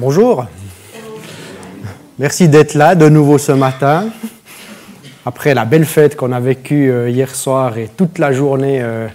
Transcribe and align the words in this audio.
Bonjour. 0.00 0.46
Merci 2.20 2.48
d'être 2.48 2.74
là 2.74 2.94
de 2.94 3.08
nouveau 3.08 3.36
ce 3.36 3.50
matin. 3.50 4.10
Après 5.26 5.54
la 5.54 5.64
belle 5.64 5.86
fête 5.86 6.14
qu'on 6.14 6.30
a 6.30 6.38
vécue 6.38 6.88
euh, 6.88 7.10
hier 7.10 7.34
soir 7.34 7.78
et 7.78 7.90
toute 7.96 8.20
la 8.20 8.32
journée 8.32 8.78
euh, 8.80 9.08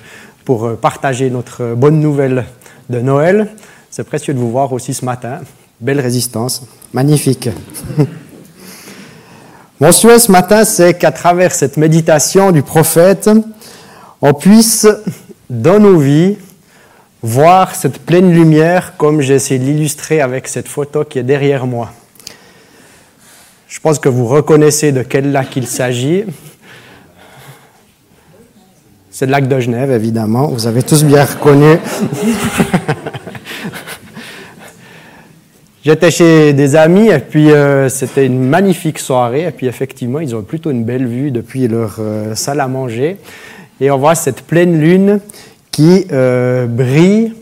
pour 0.44 0.66
euh, 0.66 0.76
partager 0.76 1.30
notre 1.30 1.74
bonne 1.76 2.02
nouvelle 2.02 2.44
de 2.90 3.00
Noël, 3.00 3.56
c'est 3.90 4.04
précieux 4.04 4.34
de 4.34 4.40
vous 4.40 4.52
voir 4.52 4.74
aussi 4.74 4.94
ce 4.94 5.06
matin. 5.06 5.40
Belle 5.80 6.02
résistance, 6.02 6.68
magnifique. 6.92 7.48
Mon 9.80 9.94
souhait 9.94 10.20
ce 10.20 10.34
matin, 10.34 10.66
c'est 10.66 10.96
qu'à 10.96 11.14
travers 11.14 11.54
cette 11.54 11.78
méditation 11.78 12.52
du 12.52 12.62
prophète, 12.62 13.30
on 14.22 14.34
puisse, 14.34 14.86
dans 15.50 15.80
nos 15.80 15.98
vies, 15.98 16.36
voir 17.24 17.74
cette 17.74 18.00
pleine 18.00 18.32
lumière 18.34 18.98
comme 18.98 19.22
j'ai 19.22 19.36
essayé 19.36 19.58
de 19.60 19.66
l'illustrer 19.66 20.20
avec 20.20 20.50
cette 20.50 20.68
photo 20.68 21.06
qui 21.06 21.20
est 21.20 21.24
derrière 21.24 21.66
moi. 21.66 21.92
Je 23.70 23.80
pense 23.80 23.98
que 23.98 24.10
vous 24.10 24.28
reconnaissez 24.28 24.92
de 24.92 25.02
quel 25.02 25.32
lac 25.32 25.56
il 25.56 25.66
s'agit. 25.66 26.26
C'est 29.10 29.26
le 29.26 29.32
lac 29.32 29.48
de 29.48 29.60
Genève, 29.60 29.90
évidemment. 29.92 30.48
Vous 30.48 30.68
avez 30.68 30.84
tous 30.84 31.04
bien 31.06 31.24
reconnu. 31.24 31.78
J'étais 35.86 36.12
chez 36.12 36.54
des 36.54 36.76
amis 36.76 37.08
et 37.10 37.20
puis 37.20 37.52
euh, 37.52 37.90
c'était 37.90 38.26
une 38.26 38.44
magnifique 38.44 39.00
soirée 39.00 39.46
et 39.46 39.52
puis 39.52 39.68
effectivement 39.68 40.20
ils 40.22 40.34
ont 40.34 40.42
plutôt 40.42 40.72
une 40.72 40.86
belle 40.86 41.06
vue 41.06 41.30
depuis 41.30 41.68
leur 41.68 41.98
euh, 42.00 42.36
salle 42.36 42.62
à 42.62 42.70
manger 42.70 43.18
et 43.82 43.92
on 43.92 43.98
voit 43.98 44.16
cette 44.16 44.44
pleine 44.44 44.80
lune 44.80 45.20
qui 45.74 46.06
euh, 46.12 46.68
brille 46.68 47.34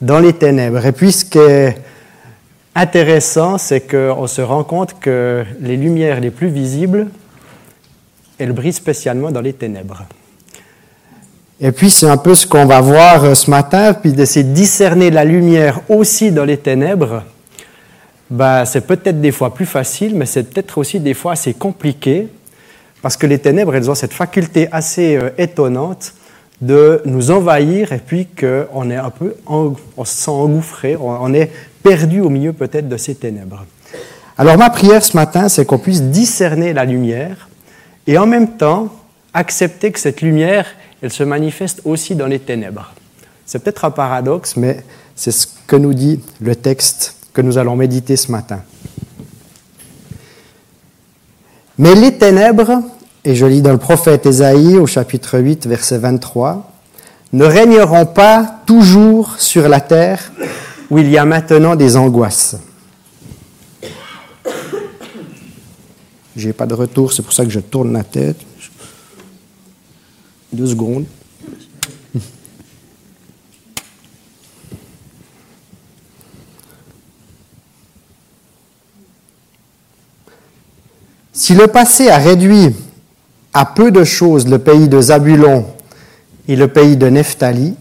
dans 0.00 0.20
les 0.20 0.32
ténèbres. 0.32 0.86
Et 0.86 0.92
puis 0.92 1.12
ce 1.12 1.24
qui 1.24 1.38
est 1.38 1.76
intéressant, 2.74 3.58
c'est 3.58 3.80
qu'on 3.80 4.26
se 4.26 4.40
rend 4.40 4.64
compte 4.64 4.98
que 5.00 5.44
les 5.60 5.76
lumières 5.76 6.20
les 6.20 6.30
plus 6.30 6.48
visibles, 6.48 7.08
elles 8.38 8.52
brillent 8.52 8.72
spécialement 8.72 9.30
dans 9.30 9.40
les 9.40 9.52
ténèbres. 9.52 10.04
Et 11.60 11.72
puis 11.72 11.90
c'est 11.90 12.08
un 12.08 12.16
peu 12.16 12.34
ce 12.34 12.46
qu'on 12.46 12.66
va 12.66 12.80
voir 12.80 13.24
euh, 13.24 13.34
ce 13.34 13.50
matin, 13.50 13.94
puis 13.94 14.12
d'essayer 14.12 14.44
de 14.44 14.54
discerner 14.54 15.10
la 15.10 15.24
lumière 15.24 15.80
aussi 15.88 16.30
dans 16.30 16.44
les 16.44 16.58
ténèbres. 16.58 17.24
Ben, 18.30 18.64
c'est 18.64 18.86
peut-être 18.86 19.20
des 19.20 19.32
fois 19.32 19.52
plus 19.52 19.66
facile, 19.66 20.14
mais 20.14 20.26
c'est 20.26 20.44
peut-être 20.44 20.78
aussi 20.78 21.00
des 21.00 21.14
fois 21.14 21.32
assez 21.32 21.52
compliqué, 21.52 22.28
parce 23.02 23.16
que 23.16 23.26
les 23.26 23.40
ténèbres, 23.40 23.74
elles 23.74 23.90
ont 23.90 23.96
cette 23.96 24.12
faculté 24.12 24.68
assez 24.70 25.16
euh, 25.16 25.30
étonnante 25.36 26.14
de 26.62 27.02
nous 27.04 27.32
envahir 27.32 27.92
et 27.92 27.98
puis 27.98 28.26
qu'on 28.26 28.88
est 28.90 28.96
un 28.96 29.10
peu, 29.10 29.34
on 29.46 29.74
se 30.04 30.14
sent 30.14 30.30
engouffré, 30.30 30.96
on 30.96 31.34
est 31.34 31.50
perdu 31.82 32.20
au 32.20 32.30
milieu 32.30 32.52
peut-être 32.52 32.88
de 32.88 32.96
ces 32.96 33.16
ténèbres. 33.16 33.66
Alors 34.38 34.56
ma 34.56 34.70
prière 34.70 35.04
ce 35.04 35.16
matin, 35.16 35.48
c'est 35.48 35.66
qu'on 35.66 35.78
puisse 35.78 36.02
discerner 36.02 36.72
la 36.72 36.84
lumière 36.84 37.48
et 38.06 38.16
en 38.16 38.26
même 38.26 38.56
temps 38.56 38.88
accepter 39.34 39.90
que 39.90 39.98
cette 39.98 40.22
lumière, 40.22 40.66
elle 41.02 41.12
se 41.12 41.24
manifeste 41.24 41.82
aussi 41.84 42.14
dans 42.14 42.26
les 42.26 42.38
ténèbres. 42.38 42.92
C'est 43.44 43.58
peut-être 43.58 43.84
un 43.84 43.90
paradoxe, 43.90 44.56
mais 44.56 44.84
c'est 45.16 45.32
ce 45.32 45.48
que 45.66 45.76
nous 45.76 45.94
dit 45.94 46.20
le 46.40 46.54
texte 46.54 47.16
que 47.32 47.42
nous 47.42 47.58
allons 47.58 47.74
méditer 47.74 48.16
ce 48.16 48.30
matin. 48.30 48.62
Mais 51.76 51.94
les 51.96 52.16
ténèbres 52.16 52.82
et 53.24 53.34
je 53.34 53.46
lis 53.46 53.62
dans 53.62 53.72
le 53.72 53.78
prophète 53.78 54.26
Ésaïe 54.26 54.78
au 54.78 54.86
chapitre 54.86 55.38
8, 55.38 55.66
verset 55.66 55.98
23, 55.98 56.70
ne 57.32 57.44
régneront 57.44 58.06
pas 58.06 58.60
toujours 58.66 59.36
sur 59.38 59.68
la 59.68 59.80
terre 59.80 60.32
où 60.90 60.98
il 60.98 61.08
y 61.08 61.16
a 61.16 61.24
maintenant 61.24 61.76
des 61.76 61.96
angoisses. 61.96 62.56
J'ai 66.34 66.52
pas 66.52 66.66
de 66.66 66.74
retour, 66.74 67.12
c'est 67.12 67.22
pour 67.22 67.32
ça 67.32 67.44
que 67.44 67.50
je 67.50 67.60
tourne 67.60 67.92
la 67.92 68.02
tête. 68.02 68.38
Deux 70.52 70.66
secondes. 70.66 71.06
Si 81.32 81.54
le 81.54 81.66
passé 81.66 82.08
a 82.08 82.18
réduit 82.18 82.74
à 83.52 83.66
peu 83.66 83.90
de 83.90 84.04
choses 84.04 84.48
le 84.48 84.58
pays 84.58 84.88
de 84.88 85.00
Zabulon 85.00 85.66
et 86.48 86.56
le 86.56 86.68
pays 86.68 86.96
de 86.96 87.06
Nephtali, 87.06 87.76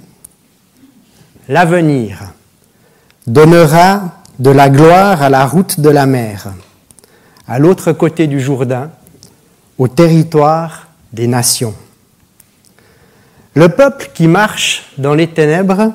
l'avenir 1.48 2.34
donnera 3.28 4.22
de 4.40 4.50
la 4.50 4.70
gloire 4.70 5.22
à 5.22 5.30
la 5.30 5.46
route 5.46 5.80
de 5.80 5.90
la 5.90 6.06
mer, 6.06 6.52
à 7.48 7.60
l'autre 7.60 7.92
côté 7.92 8.28
du 8.28 8.40
Jourdain, 8.40 8.90
au 9.78 9.88
territoire 9.88 10.88
des 11.14 11.28
nations. 11.28 11.76
Le 13.54 13.70
peuple 13.70 14.12
qui 14.14 14.28
marche 14.28 14.94
dans 14.98 15.14
les 15.14 15.28
ténèbres 15.28 15.94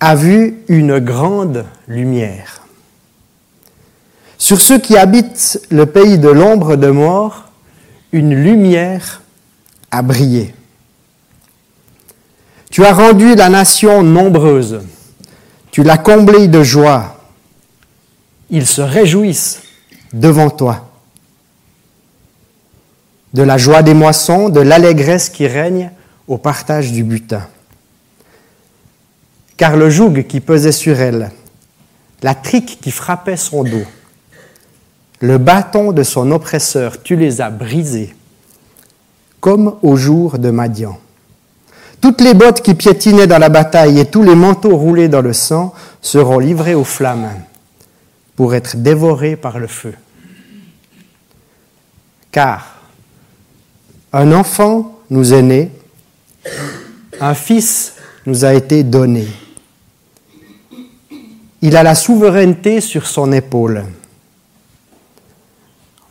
a 0.00 0.14
vu 0.14 0.64
une 0.68 0.98
grande 0.98 1.64
lumière. 1.86 2.62
Sur 4.38 4.60
ceux 4.60 4.78
qui 4.78 4.96
habitent 4.96 5.64
le 5.70 5.86
pays 5.86 6.18
de 6.18 6.28
l'ombre 6.28 6.76
de 6.76 6.88
mort, 6.88 7.51
une 8.12 8.34
lumière 8.34 9.22
a 9.90 10.02
brillé. 10.02 10.54
Tu 12.70 12.84
as 12.84 12.92
rendu 12.92 13.34
la 13.34 13.48
nation 13.48 14.02
nombreuse, 14.02 14.80
tu 15.70 15.82
l'as 15.82 15.98
comblée 15.98 16.48
de 16.48 16.62
joie. 16.62 17.18
Ils 18.50 18.66
se 18.66 18.82
réjouissent 18.82 19.62
devant 20.12 20.50
toi. 20.50 20.90
De 23.32 23.42
la 23.42 23.56
joie 23.56 23.82
des 23.82 23.94
moissons, 23.94 24.50
de 24.50 24.60
l'allégresse 24.60 25.30
qui 25.30 25.46
règne 25.46 25.90
au 26.28 26.36
partage 26.36 26.92
du 26.92 27.02
butin. 27.02 27.46
Car 29.56 29.76
le 29.76 29.88
joug 29.88 30.24
qui 30.28 30.40
pesait 30.40 30.72
sur 30.72 31.00
elle, 31.00 31.30
la 32.22 32.34
trique 32.34 32.78
qui 32.80 32.90
frappait 32.90 33.36
son 33.38 33.64
dos, 33.64 33.86
le 35.22 35.38
bâton 35.38 35.92
de 35.92 36.02
son 36.02 36.32
oppresseur, 36.32 37.00
tu 37.00 37.14
les 37.14 37.40
as 37.40 37.50
brisés, 37.50 38.12
comme 39.40 39.76
au 39.80 39.96
jour 39.96 40.36
de 40.36 40.50
Madian. 40.50 40.98
Toutes 42.00 42.20
les 42.20 42.34
bottes 42.34 42.60
qui 42.60 42.74
piétinaient 42.74 43.28
dans 43.28 43.38
la 43.38 43.48
bataille 43.48 44.00
et 44.00 44.06
tous 44.06 44.24
les 44.24 44.34
manteaux 44.34 44.76
roulés 44.76 45.08
dans 45.08 45.20
le 45.20 45.32
sang 45.32 45.72
seront 46.00 46.40
livrés 46.40 46.74
aux 46.74 46.82
flammes 46.82 47.30
pour 48.34 48.56
être 48.56 48.76
dévorés 48.76 49.36
par 49.36 49.60
le 49.60 49.68
feu. 49.68 49.94
Car 52.32 52.80
un 54.12 54.32
enfant 54.32 54.98
nous 55.08 55.32
est 55.32 55.42
né, 55.42 55.70
un 57.20 57.34
fils 57.34 57.94
nous 58.26 58.44
a 58.44 58.54
été 58.54 58.82
donné. 58.82 59.28
Il 61.60 61.76
a 61.76 61.84
la 61.84 61.94
souveraineté 61.94 62.80
sur 62.80 63.06
son 63.06 63.30
épaule. 63.30 63.84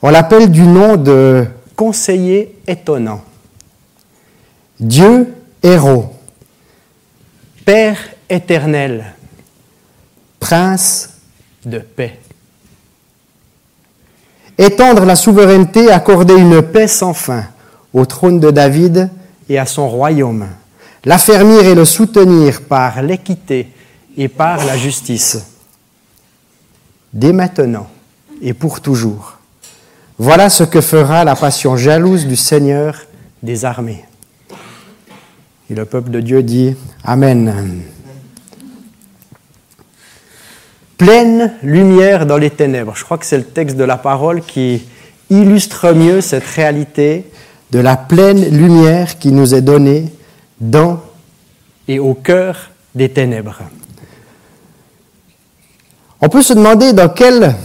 On 0.01 0.09
l'appelle 0.09 0.49
du 0.49 0.63
nom 0.63 0.97
de 0.97 1.45
conseiller 1.75 2.59
étonnant. 2.65 3.21
Dieu 4.79 5.33
héros, 5.61 6.15
Père 7.65 7.97
éternel, 8.27 9.13
Prince 10.39 11.09
de 11.63 11.77
paix. 11.77 12.19
Étendre 14.57 15.05
la 15.05 15.15
souveraineté, 15.15 15.91
accorder 15.91 16.33
une 16.33 16.63
paix 16.63 16.87
sans 16.87 17.13
fin 17.13 17.45
au 17.93 18.05
trône 18.05 18.39
de 18.39 18.49
David 18.49 19.11
et 19.49 19.59
à 19.59 19.67
son 19.67 19.87
royaume. 19.87 20.47
L'affermir 21.05 21.65
et 21.65 21.75
le 21.75 21.85
soutenir 21.85 22.61
par 22.63 23.03
l'équité 23.03 23.71
et 24.17 24.27
par 24.27 24.65
la 24.65 24.77
justice. 24.77 25.45
Dès 27.13 27.33
maintenant 27.33 27.87
et 28.41 28.53
pour 28.53 28.81
toujours. 28.81 29.40
Voilà 30.23 30.51
ce 30.51 30.63
que 30.63 30.81
fera 30.81 31.23
la 31.23 31.35
passion 31.35 31.77
jalouse 31.77 32.27
du 32.27 32.35
Seigneur 32.35 32.95
des 33.41 33.65
armées. 33.65 34.05
Et 35.67 35.73
le 35.73 35.83
peuple 35.85 36.11
de 36.11 36.19
Dieu 36.19 36.43
dit 36.43 36.75
Amen. 37.03 37.81
Pleine 40.95 41.55
lumière 41.63 42.27
dans 42.27 42.37
les 42.37 42.51
ténèbres. 42.51 42.95
Je 42.95 43.03
crois 43.03 43.17
que 43.17 43.25
c'est 43.25 43.39
le 43.39 43.45
texte 43.45 43.77
de 43.77 43.83
la 43.83 43.97
parole 43.97 44.43
qui 44.43 44.83
illustre 45.31 45.91
mieux 45.91 46.21
cette 46.21 46.45
réalité 46.45 47.25
de 47.71 47.79
la 47.79 47.97
pleine 47.97 48.47
lumière 48.55 49.17
qui 49.17 49.31
nous 49.31 49.55
est 49.55 49.63
donnée 49.63 50.13
dans 50.59 51.01
et 51.87 51.97
au 51.97 52.13
cœur 52.13 52.69
des 52.93 53.09
ténèbres. 53.09 53.61
On 56.21 56.29
peut 56.29 56.43
se 56.43 56.53
demander 56.53 56.93
dans 56.93 57.09
quel 57.09 57.55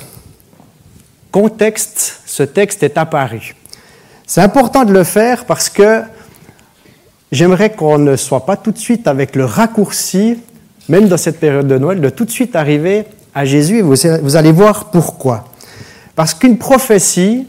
contexte 1.31 2.23
ce 2.37 2.43
texte 2.43 2.83
est 2.83 2.99
apparu. 2.99 3.55
C'est 4.27 4.43
important 4.43 4.85
de 4.85 4.93
le 4.93 5.05
faire 5.05 5.47
parce 5.47 5.71
que 5.71 6.03
j'aimerais 7.33 7.71
qu'on 7.71 7.97
ne 7.97 8.15
soit 8.15 8.45
pas 8.45 8.59
tout 8.59 8.73
de 8.73 8.79
suite 8.79 9.09
avec 9.09 9.35
le 9.37 9.47
raccourci, 9.47 10.37
même 10.91 11.09
dans 11.09 11.17
cette 11.17 11.41
période 11.41 11.67
de 11.67 11.79
Noël, 11.79 11.99
de 11.99 12.11
tout 12.11 12.27
de 12.27 12.31
suite 12.31 12.55
arriver 12.55 13.07
à 13.35 13.47
Jésus 13.47 13.79
et 13.79 13.83
vous 13.83 14.37
allez 14.37 14.53
voir 14.53 14.91
pourquoi. 14.91 15.45
Parce 16.15 16.35
qu'une 16.35 16.59
prophétie, 16.59 17.47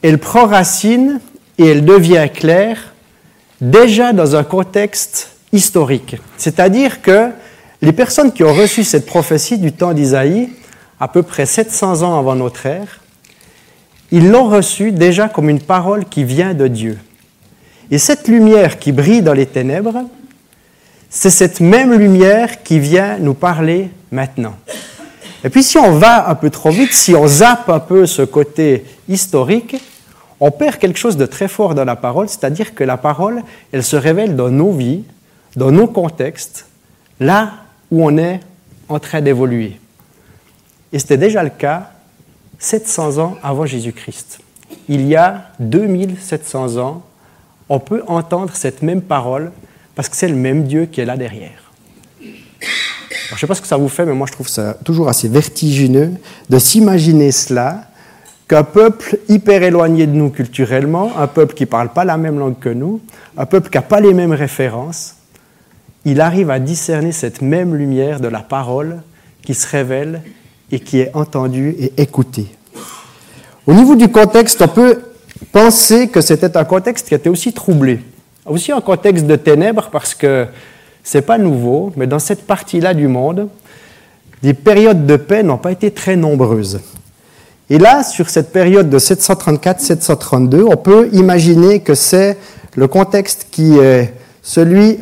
elle 0.00 0.16
prend 0.16 0.46
racine 0.46 1.20
et 1.58 1.66
elle 1.66 1.84
devient 1.84 2.28
claire 2.32 2.94
déjà 3.60 4.14
dans 4.14 4.36
un 4.36 4.44
contexte 4.44 5.32
historique. 5.52 6.16
C'est-à-dire 6.38 7.02
que 7.02 7.28
les 7.82 7.92
personnes 7.92 8.32
qui 8.32 8.42
ont 8.42 8.54
reçu 8.54 8.84
cette 8.84 9.04
prophétie 9.04 9.58
du 9.58 9.72
temps 9.72 9.92
d'Isaïe, 9.92 10.48
à 10.98 11.08
peu 11.08 11.22
près 11.22 11.44
700 11.44 12.00
ans 12.00 12.18
avant 12.18 12.36
notre 12.36 12.64
ère, 12.64 13.03
ils 14.14 14.30
l'ont 14.30 14.48
reçue 14.48 14.92
déjà 14.92 15.28
comme 15.28 15.50
une 15.50 15.60
parole 15.60 16.04
qui 16.04 16.22
vient 16.22 16.54
de 16.54 16.68
Dieu. 16.68 17.00
Et 17.90 17.98
cette 17.98 18.28
lumière 18.28 18.78
qui 18.78 18.92
brille 18.92 19.22
dans 19.22 19.32
les 19.32 19.44
ténèbres, 19.44 20.04
c'est 21.10 21.30
cette 21.30 21.58
même 21.58 21.92
lumière 21.92 22.62
qui 22.62 22.78
vient 22.78 23.18
nous 23.18 23.34
parler 23.34 23.90
maintenant. 24.12 24.54
Et 25.42 25.48
puis 25.48 25.64
si 25.64 25.78
on 25.78 25.98
va 25.98 26.28
un 26.28 26.36
peu 26.36 26.48
trop 26.50 26.70
vite, 26.70 26.92
si 26.92 27.16
on 27.16 27.26
zappe 27.26 27.68
un 27.68 27.80
peu 27.80 28.06
ce 28.06 28.22
côté 28.22 28.84
historique, 29.08 29.82
on 30.38 30.52
perd 30.52 30.76
quelque 30.76 30.98
chose 30.98 31.16
de 31.16 31.26
très 31.26 31.48
fort 31.48 31.74
dans 31.74 31.84
la 31.84 31.96
parole, 31.96 32.28
c'est-à-dire 32.28 32.72
que 32.76 32.84
la 32.84 32.96
parole, 32.96 33.42
elle 33.72 33.82
se 33.82 33.96
révèle 33.96 34.36
dans 34.36 34.48
nos 34.48 34.70
vies, 34.70 35.02
dans 35.56 35.72
nos 35.72 35.88
contextes, 35.88 36.66
là 37.18 37.54
où 37.90 38.06
on 38.06 38.16
est 38.16 38.38
en 38.88 39.00
train 39.00 39.20
d'évoluer. 39.20 39.80
Et 40.92 41.00
c'était 41.00 41.16
déjà 41.16 41.42
le 41.42 41.50
cas 41.50 41.90
700 42.58 43.18
ans 43.18 43.36
avant 43.42 43.66
Jésus-Christ. 43.66 44.40
Il 44.88 45.06
y 45.06 45.16
a 45.16 45.50
2700 45.60 46.78
ans, 46.78 47.02
on 47.68 47.80
peut 47.80 48.02
entendre 48.06 48.54
cette 48.54 48.82
même 48.82 49.02
parole 49.02 49.52
parce 49.94 50.08
que 50.08 50.16
c'est 50.16 50.28
le 50.28 50.34
même 50.34 50.64
Dieu 50.64 50.86
qui 50.86 51.00
est 51.00 51.04
là 51.04 51.16
derrière 51.16 51.64
je 53.34 53.34
ne 53.34 53.38
sais 53.38 53.46
pas 53.46 53.54
ce 53.54 53.62
que 53.62 53.66
ça 53.66 53.76
vous 53.76 53.88
fait, 53.88 54.04
mais 54.04 54.14
moi 54.14 54.26
je 54.26 54.32
trouve 54.32 54.48
ça 54.48 54.74
toujours 54.84 55.08
assez 55.08 55.28
vertigineux 55.28 56.12
de 56.48 56.58
s'imaginer 56.58 57.32
cela, 57.32 57.84
qu'un 58.46 58.62
peuple 58.62 59.18
hyper 59.28 59.62
éloigné 59.62 60.06
de 60.06 60.12
nous 60.12 60.30
culturellement, 60.30 61.18
un 61.18 61.26
peuple 61.26 61.54
qui 61.54 61.64
ne 61.64 61.68
parle 61.68 61.88
pas 61.88 62.04
la 62.04 62.16
même 62.16 62.38
langue 62.38 62.58
que 62.58 62.68
nous, 62.68 63.00
un 63.36 63.46
peuple 63.46 63.70
qui 63.70 63.78
n'a 63.78 63.82
pas 63.82 64.00
les 64.00 64.12
mêmes 64.12 64.32
références, 64.32 65.16
il 66.04 66.20
arrive 66.20 66.50
à 66.50 66.58
discerner 66.58 67.12
cette 67.12 67.40
même 67.40 67.74
lumière 67.74 68.20
de 68.20 68.28
la 68.28 68.40
parole 68.40 69.02
qui 69.42 69.54
se 69.54 69.66
révèle 69.66 70.22
et 70.70 70.80
qui 70.80 71.00
est 71.00 71.10
entendue 71.14 71.76
et 71.78 71.92
écoutée. 71.96 72.46
Au 73.66 73.72
niveau 73.72 73.96
du 73.96 74.08
contexte, 74.08 74.60
on 74.62 74.68
peut 74.68 75.00
penser 75.52 76.08
que 76.08 76.20
c'était 76.20 76.56
un 76.56 76.64
contexte 76.64 77.08
qui 77.08 77.14
était 77.14 77.30
aussi 77.30 77.52
troublé, 77.52 78.00
aussi 78.46 78.72
un 78.72 78.80
contexte 78.80 79.26
de 79.26 79.36
ténèbres 79.36 79.88
parce 79.90 80.14
que 80.14 80.46
c'est 81.02 81.22
pas 81.22 81.38
nouveau, 81.38 81.92
mais 81.96 82.06
dans 82.06 82.18
cette 82.18 82.46
partie-là 82.46 82.94
du 82.94 83.08
monde, 83.08 83.48
les 84.42 84.54
périodes 84.54 85.06
de 85.06 85.16
paix 85.16 85.42
n'ont 85.42 85.58
pas 85.58 85.72
été 85.72 85.90
très 85.90 86.16
nombreuses. 86.16 86.80
Et 87.70 87.78
là, 87.78 88.04
sur 88.04 88.28
cette 88.28 88.52
période 88.52 88.90
de 88.90 88.98
734-732, 88.98 90.64
on 90.64 90.76
peut 90.76 91.08
imaginer 91.12 91.80
que 91.80 91.94
c'est 91.94 92.36
le 92.76 92.88
contexte 92.88 93.46
qui 93.50 93.78
est 93.78 94.12
celui 94.42 94.98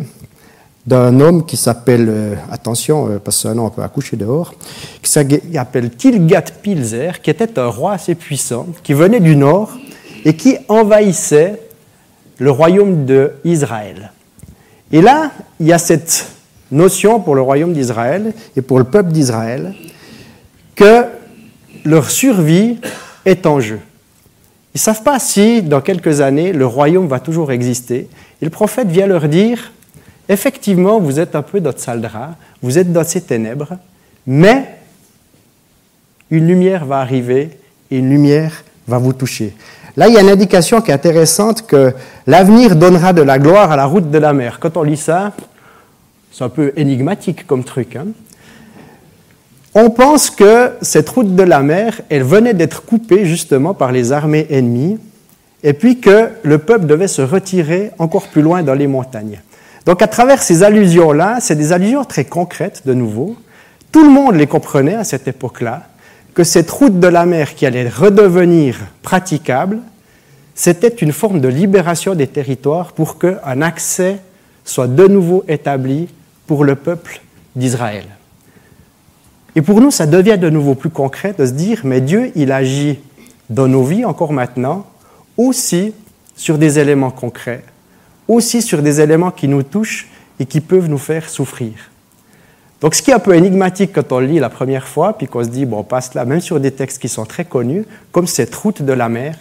d'un 0.86 1.20
homme 1.20 1.46
qui 1.46 1.56
s'appelle, 1.56 2.08
euh, 2.08 2.34
attention, 2.50 3.08
euh, 3.08 3.18
parce 3.18 3.42
que 3.42 3.48
un 3.48 3.54
nom 3.54 3.66
un 3.66 3.70
peu 3.70 3.82
accouché 3.82 4.16
dehors, 4.16 4.54
qui 5.00 5.10
s'appelle 5.10 5.90
Tilgat-Pilzer, 5.90 7.20
qui 7.22 7.30
était 7.30 7.58
un 7.58 7.68
roi 7.68 7.92
assez 7.92 8.14
puissant, 8.14 8.66
qui 8.82 8.92
venait 8.92 9.20
du 9.20 9.36
nord 9.36 9.76
et 10.24 10.34
qui 10.34 10.56
envahissait 10.68 11.60
le 12.38 12.50
royaume 12.50 13.06
d'Israël. 13.44 14.12
Et 14.90 15.00
là, 15.00 15.30
il 15.60 15.66
y 15.66 15.72
a 15.72 15.78
cette 15.78 16.26
notion 16.70 17.20
pour 17.20 17.34
le 17.34 17.42
royaume 17.42 17.72
d'Israël 17.72 18.32
et 18.56 18.62
pour 18.62 18.78
le 18.78 18.84
peuple 18.84 19.12
d'Israël 19.12 19.74
que 20.74 21.04
leur 21.84 22.10
survie 22.10 22.78
est 23.24 23.46
en 23.46 23.60
jeu. 23.60 23.78
Ils 24.74 24.78
ne 24.78 24.80
savent 24.80 25.02
pas 25.02 25.18
si, 25.18 25.62
dans 25.62 25.80
quelques 25.80 26.20
années, 26.20 26.52
le 26.52 26.66
royaume 26.66 27.06
va 27.06 27.20
toujours 27.20 27.52
exister. 27.52 28.08
Et 28.40 28.44
le 28.44 28.50
prophète 28.50 28.88
vient 28.88 29.06
leur 29.06 29.28
dire, 29.28 29.72
effectivement, 30.28 31.00
vous 31.00 31.20
êtes 31.20 31.34
un 31.34 31.42
peu 31.42 31.60
dans 31.60 31.70
le 31.70 32.08
vous 32.62 32.78
êtes 32.78 32.92
dans 32.92 33.04
ces 33.04 33.20
ténèbres, 33.20 33.76
mais 34.26 34.76
une 36.30 36.46
lumière 36.46 36.84
va 36.84 37.00
arriver 37.00 37.50
et 37.90 37.98
une 37.98 38.10
lumière 38.10 38.64
va 38.86 38.98
vous 38.98 39.12
toucher. 39.12 39.54
Là, 39.96 40.08
il 40.08 40.14
y 40.14 40.16
a 40.16 40.22
une 40.22 40.30
indication 40.30 40.80
qui 40.80 40.90
est 40.90 40.94
intéressante 40.94 41.66
que 41.66 41.92
l'avenir 42.26 42.76
donnera 42.76 43.12
de 43.12 43.22
la 43.22 43.38
gloire 43.38 43.70
à 43.70 43.76
la 43.76 43.84
route 43.84 44.10
de 44.10 44.18
la 44.18 44.32
mer. 44.32 44.58
Quand 44.58 44.76
on 44.78 44.82
lit 44.82 44.96
ça, 44.96 45.32
c'est 46.30 46.44
un 46.44 46.48
peu 46.48 46.72
énigmatique 46.76 47.46
comme 47.46 47.62
truc. 47.62 47.96
Hein. 47.96 48.06
on 49.74 49.90
pense 49.90 50.30
que 50.30 50.72
cette 50.80 51.08
route 51.10 51.34
de 51.34 51.42
la 51.42 51.60
mer, 51.60 52.00
elle 52.08 52.22
venait 52.22 52.54
d'être 52.54 52.84
coupée 52.84 53.26
justement 53.26 53.74
par 53.74 53.92
les 53.92 54.12
armées 54.12 54.46
ennemies, 54.48 54.98
et 55.62 55.74
puis 55.74 56.00
que 56.00 56.30
le 56.42 56.58
peuple 56.58 56.86
devait 56.86 57.08
se 57.08 57.22
retirer 57.22 57.90
encore 57.98 58.28
plus 58.28 58.42
loin 58.42 58.62
dans 58.62 58.74
les 58.74 58.86
montagnes. 58.86 59.40
Donc 59.86 60.02
à 60.02 60.06
travers 60.06 60.42
ces 60.42 60.62
allusions-là, 60.62 61.38
c'est 61.40 61.56
des 61.56 61.72
allusions 61.72 62.04
très 62.04 62.24
concrètes 62.24 62.82
de 62.86 62.94
nouveau. 62.94 63.36
Tout 63.90 64.04
le 64.04 64.10
monde 64.10 64.36
les 64.36 64.46
comprenait 64.46 64.94
à 64.94 65.04
cette 65.04 65.28
époque-là, 65.28 65.88
que 66.34 66.44
cette 66.44 66.70
route 66.70 66.98
de 66.98 67.08
la 67.08 67.26
mer 67.26 67.54
qui 67.54 67.66
allait 67.66 67.88
redevenir 67.88 68.78
praticable, 69.02 69.80
c'était 70.54 70.88
une 70.88 71.12
forme 71.12 71.40
de 71.40 71.48
libération 71.48 72.14
des 72.14 72.26
territoires 72.26 72.92
pour 72.92 73.18
qu'un 73.18 73.62
accès 73.62 74.18
soit 74.64 74.86
de 74.86 75.06
nouveau 75.08 75.44
établi 75.48 76.08
pour 76.46 76.64
le 76.64 76.76
peuple 76.76 77.20
d'Israël. 77.56 78.04
Et 79.54 79.62
pour 79.62 79.80
nous, 79.80 79.90
ça 79.90 80.06
devient 80.06 80.38
de 80.38 80.48
nouveau 80.48 80.74
plus 80.74 80.90
concret 80.90 81.34
de 81.36 81.44
se 81.44 81.52
dire, 81.52 81.82
mais 81.84 82.00
Dieu, 82.00 82.32
il 82.34 82.52
agit 82.52 83.00
dans 83.50 83.68
nos 83.68 83.84
vies 83.84 84.04
encore 84.04 84.32
maintenant, 84.32 84.86
aussi 85.36 85.92
sur 86.36 86.56
des 86.56 86.78
éléments 86.78 87.10
concrets, 87.10 87.64
aussi 88.28 88.62
sur 88.62 88.82
des 88.82 89.00
éléments 89.00 89.30
qui 89.30 89.48
nous 89.48 89.62
touchent 89.62 90.08
et 90.38 90.46
qui 90.46 90.60
peuvent 90.60 90.88
nous 90.88 90.98
faire 90.98 91.28
souffrir. 91.28 91.72
Donc 92.80 92.96
ce 92.96 93.02
qui 93.02 93.12
est 93.12 93.14
un 93.14 93.20
peu 93.20 93.36
énigmatique 93.36 93.92
quand 93.94 94.10
on 94.12 94.18
lit 94.18 94.40
la 94.40 94.50
première 94.50 94.88
fois, 94.88 95.16
puis 95.16 95.28
qu'on 95.28 95.44
se 95.44 95.48
dit, 95.48 95.66
bon, 95.66 95.78
on 95.78 95.84
passe 95.84 96.14
là, 96.14 96.24
même 96.24 96.40
sur 96.40 96.58
des 96.58 96.72
textes 96.72 97.00
qui 97.00 97.08
sont 97.08 97.24
très 97.24 97.44
connus, 97.44 97.84
comme 98.10 98.26
cette 98.26 98.54
route 98.54 98.82
de 98.82 98.92
la 98.92 99.08
mer, 99.08 99.36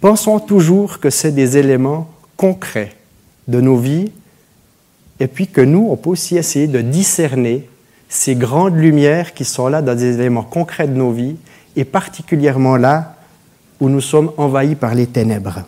pensons 0.00 0.38
toujours 0.38 1.00
que 1.00 1.08
c'est 1.08 1.32
des 1.32 1.56
éléments 1.56 2.10
concrets 2.36 2.92
de 3.48 3.62
nos 3.62 3.78
vies, 3.78 4.12
et 5.20 5.26
puis 5.26 5.46
que 5.46 5.62
nous, 5.62 5.88
on 5.90 5.96
peut 5.96 6.10
aussi 6.10 6.36
essayer 6.36 6.66
de 6.66 6.82
discerner 6.82 7.66
ces 8.10 8.34
grandes 8.34 8.76
lumières 8.76 9.32
qui 9.32 9.46
sont 9.46 9.68
là 9.68 9.80
dans 9.80 9.94
des 9.94 10.16
éléments 10.16 10.42
concrets 10.42 10.88
de 10.88 10.94
nos 10.94 11.12
vies, 11.12 11.36
et 11.76 11.84
particulièrement 11.84 12.76
là 12.76 13.14
où 13.80 13.88
nous 13.88 14.02
sommes 14.02 14.32
envahis 14.36 14.74
par 14.74 14.94
les 14.94 15.06
ténèbres. 15.06 15.64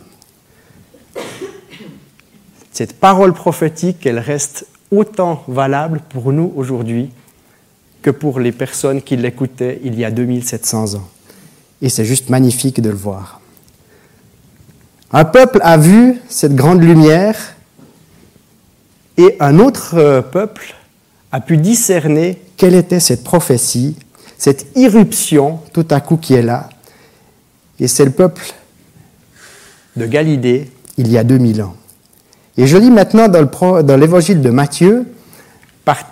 Cette 2.79 2.97
parole 2.97 3.33
prophétique, 3.33 4.05
elle 4.05 4.19
reste 4.19 4.65
autant 4.89 5.43
valable 5.49 5.99
pour 6.07 6.31
nous 6.31 6.53
aujourd'hui 6.55 7.09
que 8.01 8.09
pour 8.09 8.39
les 8.39 8.53
personnes 8.53 9.01
qui 9.01 9.17
l'écoutaient 9.17 9.81
il 9.83 9.99
y 9.99 10.05
a 10.05 10.11
2700 10.11 10.93
ans. 10.95 11.09
Et 11.81 11.89
c'est 11.89 12.05
juste 12.05 12.29
magnifique 12.29 12.79
de 12.81 12.89
le 12.89 12.95
voir. 12.95 13.41
Un 15.11 15.25
peuple 15.25 15.59
a 15.61 15.75
vu 15.77 16.21
cette 16.29 16.55
grande 16.55 16.81
lumière 16.81 17.57
et 19.17 19.35
un 19.41 19.59
autre 19.59 19.95
euh, 19.95 20.21
peuple 20.21 20.73
a 21.33 21.41
pu 21.41 21.57
discerner 21.57 22.41
quelle 22.55 22.75
était 22.75 23.01
cette 23.01 23.25
prophétie, 23.25 23.97
cette 24.37 24.67
irruption 24.77 25.59
tout 25.73 25.87
à 25.89 25.99
coup 25.99 26.15
qui 26.15 26.33
est 26.33 26.43
là. 26.43 26.69
Et 27.77 27.89
c'est 27.89 28.05
le 28.05 28.11
peuple 28.11 28.53
de 29.97 30.05
Galilée 30.05 30.71
il 30.95 31.11
y 31.11 31.17
a 31.17 31.25
2000 31.25 31.61
ans. 31.61 31.75
Et 32.57 32.67
je 32.67 32.77
lis 32.77 32.91
maintenant 32.91 33.27
dans 33.27 33.97
l'évangile 33.97 34.41
de 34.41 34.49
Matthieu, 34.49 35.05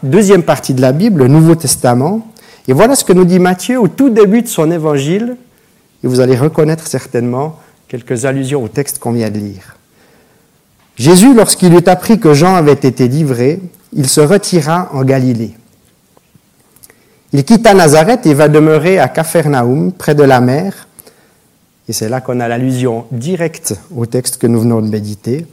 deuxième 0.04 0.44
partie 0.44 0.74
de 0.74 0.82
la 0.82 0.92
Bible, 0.92 1.24
le 1.24 1.28
Nouveau 1.28 1.56
Testament. 1.56 2.28
Et 2.68 2.74
voilà 2.74 2.96
ce 2.96 3.04
que 3.04 3.14
nous 3.14 3.26
dit 3.26 3.40
Matthieu 3.40 3.80
au 3.80 3.88
tout 3.88 4.10
début 4.10 4.42
de 4.42 4.48
son 4.48 4.72
évangile. 4.72 5.36
Et 6.04 6.08
vous 6.08 6.20
allez 6.20 6.36
reconnaître 6.36 6.88
certainement 6.88 7.60
quelques 7.88 8.26
allusions 8.26 8.64
au 8.64 8.68
texte 8.68 9.00
qu'on 9.00 9.12
vient 9.12 9.30
de 9.30 9.40
lire. 9.40 9.78
Jésus, 10.96 11.34
lorsqu'il 11.34 11.74
eut 11.74 11.88
appris 11.88 12.20
que 12.20 12.34
Jean 12.34 12.56
avait 12.56 12.74
été 12.74 13.08
livré, 13.08 13.62
il 13.94 14.08
se 14.08 14.22
retira 14.22 14.90
en 14.94 15.04
Galilée. 15.04 15.56
Il 17.34 17.44
quitta 17.44 17.74
Nazareth 17.74 18.26
et 18.26 18.34
va 18.34 18.48
demeurer 18.48 19.00
à 19.00 19.08
Capharnaüm, 19.08 19.92
près 19.92 20.16
de 20.16 20.24
la 20.24 20.42
mer. 20.42 20.88
Et 21.88 21.94
c'est 21.94 22.10
là 22.10 22.20
qu'on 22.20 22.40
a 22.40 22.48
l'allusion 22.48 23.06
directe 23.12 23.76
au 23.96 24.06
texte 24.06 24.38
que 24.38 24.48
nous 24.48 24.60
venons 24.60 24.82
de 24.82 24.90
méditer 24.90 25.46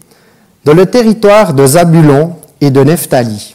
dans 0.65 0.75
le 0.75 0.87
territoire 0.87 1.55
de 1.55 1.67
Zabulon 1.67 2.37
et 2.61 2.71
de 2.71 2.83
Nephtali, 2.83 3.55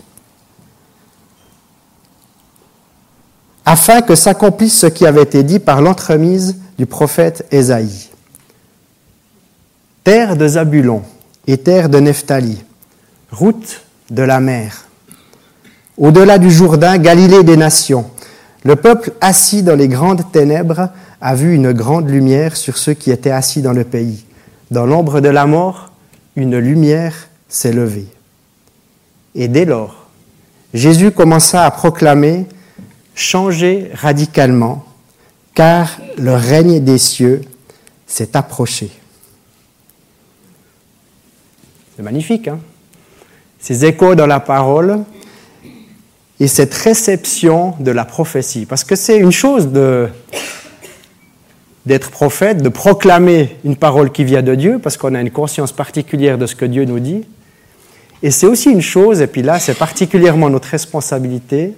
afin 3.65 4.01
que 4.01 4.15
s'accomplisse 4.15 4.79
ce 4.79 4.87
qui 4.87 5.05
avait 5.05 5.23
été 5.23 5.43
dit 5.43 5.59
par 5.59 5.81
l'entremise 5.81 6.57
du 6.77 6.85
prophète 6.85 7.45
Ésaïe. 7.51 8.09
Terre 10.03 10.37
de 10.37 10.47
Zabulon 10.47 11.03
et 11.45 11.57
terre 11.57 11.89
de 11.89 11.99
Nephtali, 11.99 12.63
route 13.31 13.81
de 14.09 14.23
la 14.23 14.39
mer. 14.39 14.85
Au-delà 15.97 16.37
du 16.37 16.49
Jourdain, 16.49 16.97
Galilée 16.97 17.43
des 17.43 17.57
nations, 17.57 18.05
le 18.63 18.75
peuple 18.75 19.11
assis 19.21 19.63
dans 19.63 19.75
les 19.75 19.87
grandes 19.87 20.31
ténèbres 20.31 20.89
a 21.21 21.35
vu 21.35 21.53
une 21.53 21.73
grande 21.73 22.09
lumière 22.09 22.55
sur 22.55 22.77
ceux 22.77 22.93
qui 22.93 23.11
étaient 23.11 23.31
assis 23.31 23.61
dans 23.61 23.73
le 23.73 23.83
pays. 23.83 24.25
Dans 24.71 24.85
l'ombre 24.85 25.21
de 25.21 25.29
la 25.29 25.45
mort, 25.45 25.88
une 26.39 26.57
lumière 26.57 27.29
s'est 27.47 27.73
levée. 27.73 28.07
Et 29.35 29.47
dès 29.47 29.65
lors, 29.65 30.07
Jésus 30.73 31.11
commença 31.11 31.65
à 31.65 31.71
proclamer 31.71 32.45
Changez 33.15 33.91
radicalement, 33.93 34.85
car 35.53 35.99
le 36.17 36.33
règne 36.33 36.81
des 36.81 36.97
cieux 36.97 37.41
s'est 38.07 38.37
approché. 38.37 38.89
C'est 41.95 42.03
magnifique, 42.03 42.47
hein? 42.47 42.59
Ces 43.59 43.83
échos 43.83 44.15
dans 44.15 44.25
la 44.25 44.39
parole 44.39 45.03
et 46.39 46.47
cette 46.47 46.73
réception 46.73 47.75
de 47.81 47.91
la 47.91 48.05
prophétie. 48.05 48.65
Parce 48.65 48.85
que 48.85 48.95
c'est 48.95 49.17
une 49.17 49.33
chose 49.33 49.67
de, 49.67 50.07
d'être 51.89 52.11
prophète, 52.11 52.61
de 52.61 52.69
proclamer 52.69 53.57
une 53.65 53.75
parole 53.75 54.11
qui 54.11 54.23
vient 54.23 54.43
de 54.43 54.53
Dieu, 54.53 54.77
parce 54.77 54.95
qu'on 54.95 55.15
a 55.15 55.21
une 55.21 55.31
conscience 55.31 55.71
particulière 55.71 56.37
de 56.37 56.45
ce 56.45 56.55
que 56.55 56.65
Dieu 56.65 56.85
nous 56.85 56.99
dit. 56.99 57.23
Et 58.21 58.29
c'est 58.29 58.45
aussi 58.45 58.69
une 58.69 58.83
chose, 58.83 59.21
et 59.21 59.27
puis 59.27 59.41
là 59.41 59.57
c'est 59.57 59.73
particulièrement 59.73 60.51
notre 60.51 60.67
responsabilité, 60.67 61.73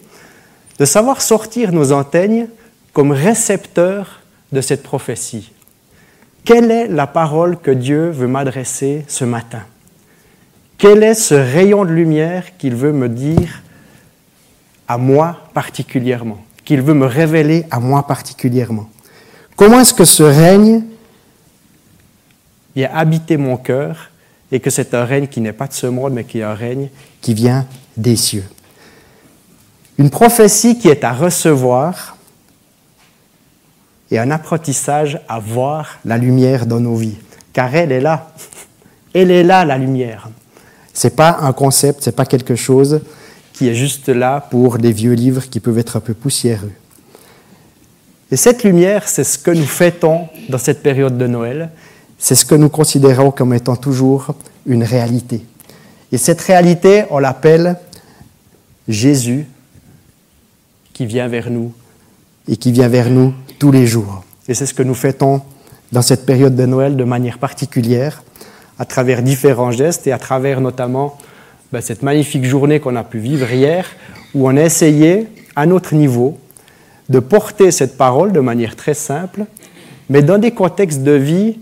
de 0.77 0.84
savoir 0.84 1.22
sortir 1.22 1.72
nos 1.72 1.94
antennes 1.94 2.50
comme 2.91 3.13
récepteurs 3.13 4.20
de 4.51 4.60
cette 4.60 4.84
prophétie. 4.84 5.53
Quelle 6.44 6.72
est 6.72 6.89
la 6.89 7.08
parole 7.08 7.58
que 7.58 7.72
Dieu 7.72 8.10
veut 8.10 8.27
m'adresser 8.27 9.06
ce 9.08 9.24
matin? 9.24 9.62
Quel 10.77 11.03
est 11.03 11.13
ce 11.13 11.36
rayon 11.36 11.86
de 11.86 11.91
lumière 11.91 12.58
qu'il 12.58 12.75
veut 12.75 12.91
me 12.91 13.08
dire 13.08 13.62
à 14.89 14.98
moi 14.98 15.38
particulièrement, 15.53 16.44
qu'il 16.65 16.82
veut 16.82 16.96
me 16.96 17.06
révéler 17.06 17.63
à 17.72 17.80
moi 17.80 18.06
particulièrement? 18.06 18.89
Comment 19.62 19.82
est-ce 19.82 19.94
que 19.94 20.06
ce 20.06 20.24
règne 20.24 20.82
a 22.75 22.98
habité 22.98 23.38
mon 23.38 23.58
cœur 23.58 24.10
et 24.51 24.60
que 24.60 24.72
c'est 24.72 24.96
un 24.96 25.06
règne 25.06 25.27
qui 25.27 25.39
n'est 25.39 25.53
pas 25.53 25.68
de 25.68 25.74
ce 25.74 25.86
monde, 25.86 26.13
mais 26.13 26.24
qui 26.24 26.39
est 26.39 26.44
un 26.44 26.56
règne 26.56 26.89
qui 27.22 27.36
vient 27.36 27.68
des 27.96 28.15
cieux 28.15 28.44
Une 30.00 30.10
prophétie 30.10 30.80
qui 30.80 30.88
est 30.88 31.03
à 31.03 31.13
recevoir 31.13 32.18
et 34.10 34.18
un 34.18 34.32
apprentissage 34.32 35.22
à 35.30 35.38
voir 35.38 36.00
la 36.06 36.18
lumière 36.18 36.65
dans 36.65 36.80
nos 36.80 36.96
vies, 36.96 37.20
car 37.53 37.75
elle 37.75 37.91
est 37.91 38.01
là. 38.01 38.32
Elle 39.13 39.30
est 39.30 39.44
là, 39.44 39.63
la 39.63 39.77
lumière. 39.77 40.27
Ce 40.91 41.06
n'est 41.06 41.13
pas 41.13 41.38
un 41.39 41.53
concept, 41.53 42.01
ce 42.01 42.10
n'est 42.10 42.15
pas 42.15 42.25
quelque 42.25 42.56
chose 42.56 43.01
qui 43.53 43.70
est 43.70 43.75
juste 43.75 44.10
là 44.10 44.41
pour 44.41 44.80
des 44.80 44.91
vieux 44.91 45.13
livres 45.13 45.48
qui 45.51 45.60
peuvent 45.60 45.77
être 45.77 45.98
un 45.98 46.01
peu 46.01 46.15
poussiéreux. 46.15 46.72
Et 48.32 48.38
cette 48.38 48.64
lumière, 48.64 49.10
c'est 49.10 49.26
ce 49.26 49.38
que 49.38 49.52
nous 49.52 49.66
fêtons 49.66 50.30
dans 50.48 50.58
cette 50.58 50.82
période 50.82 51.18
de 51.18 51.28
Noël. 51.28 51.70
C'est 52.18 52.36
ce 52.36 52.46
que 52.46 52.56
nous 52.56 52.70
considérons 52.70 53.32
comme 53.32 53.54
étant 53.54 53.76
toujours 53.76 54.36
une 54.66 54.84
réalité. 54.84 55.46
Et 56.14 56.18
cette 56.18 56.40
réalité, 56.40 57.04
on 57.10 57.20
l'appelle 57.20 57.78
Jésus 58.88 59.46
qui 60.94 61.06
vient 61.06 61.28
vers 61.28 61.50
nous 61.50 61.74
et 62.48 62.56
qui 62.56 62.72
vient 62.72 62.88
vers 62.88 63.10
nous 63.10 63.34
tous 63.60 63.72
les 63.72 63.86
jours. 63.86 64.24
Et 64.48 64.54
c'est 64.54 64.66
ce 64.66 64.74
que 64.74 64.84
nous 64.84 64.96
fêtons 64.96 65.42
dans 65.92 66.02
cette 66.02 66.26
période 66.26 66.56
de 66.56 66.66
Noël 66.66 66.96
de 66.96 67.04
manière 67.04 67.38
particulière, 67.38 68.24
à 68.80 68.86
travers 68.86 69.24
différents 69.24 69.72
gestes 69.72 70.08
et 70.08 70.14
à 70.14 70.18
travers 70.18 70.62
notamment 70.62 71.18
ben, 71.72 71.82
cette 71.82 72.02
magnifique 72.02 72.46
journée 72.46 72.80
qu'on 72.80 72.96
a 72.96 73.04
pu 73.04 73.20
vivre 73.20 73.52
hier, 73.52 73.90
où 74.34 74.48
on 74.48 74.56
a 74.56 74.62
essayé, 74.62 75.28
à 75.56 75.66
notre 75.66 75.96
niveau, 75.96 76.38
de 77.12 77.20
porter 77.20 77.72
cette 77.72 77.98
parole 77.98 78.32
de 78.32 78.39
manière 78.39 78.75
très 78.75 78.94
simple, 78.94 79.46
mais 80.10 80.22
dans 80.22 80.38
des 80.38 80.51
contextes 80.51 81.03
de 81.03 81.12
vie 81.12 81.60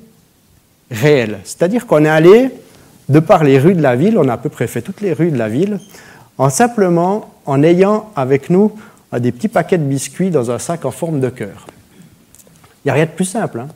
réels. 0.91 1.39
C'est-à-dire 1.43 1.87
qu'on 1.87 2.05
est 2.05 2.09
allé, 2.09 2.51
de 3.09 3.19
par 3.19 3.43
les 3.43 3.57
rues 3.57 3.73
de 3.73 3.81
la 3.81 3.95
ville, 3.95 4.17
on 4.19 4.29
a 4.29 4.33
à 4.33 4.37
peu 4.37 4.49
près 4.49 4.67
fait 4.67 4.83
toutes 4.83 5.01
les 5.01 5.11
rues 5.11 5.31
de 5.31 5.37
la 5.37 5.49
ville, 5.49 5.79
en 6.37 6.49
simplement 6.49 7.33
en 7.47 7.63
ayant 7.63 8.11
avec 8.15 8.51
nous 8.51 8.71
des 9.19 9.31
petits 9.31 9.47
paquets 9.47 9.79
de 9.79 9.83
biscuits 9.83 10.29
dans 10.29 10.51
un 10.51 10.59
sac 10.59 10.85
en 10.85 10.91
forme 10.91 11.19
de 11.19 11.29
cœur. 11.29 11.65
Il 12.85 12.87
n'y 12.87 12.91
a 12.91 12.93
rien 12.93 13.05
de 13.05 13.09
plus 13.09 13.25
simple. 13.25 13.59
Hein. 13.59 13.67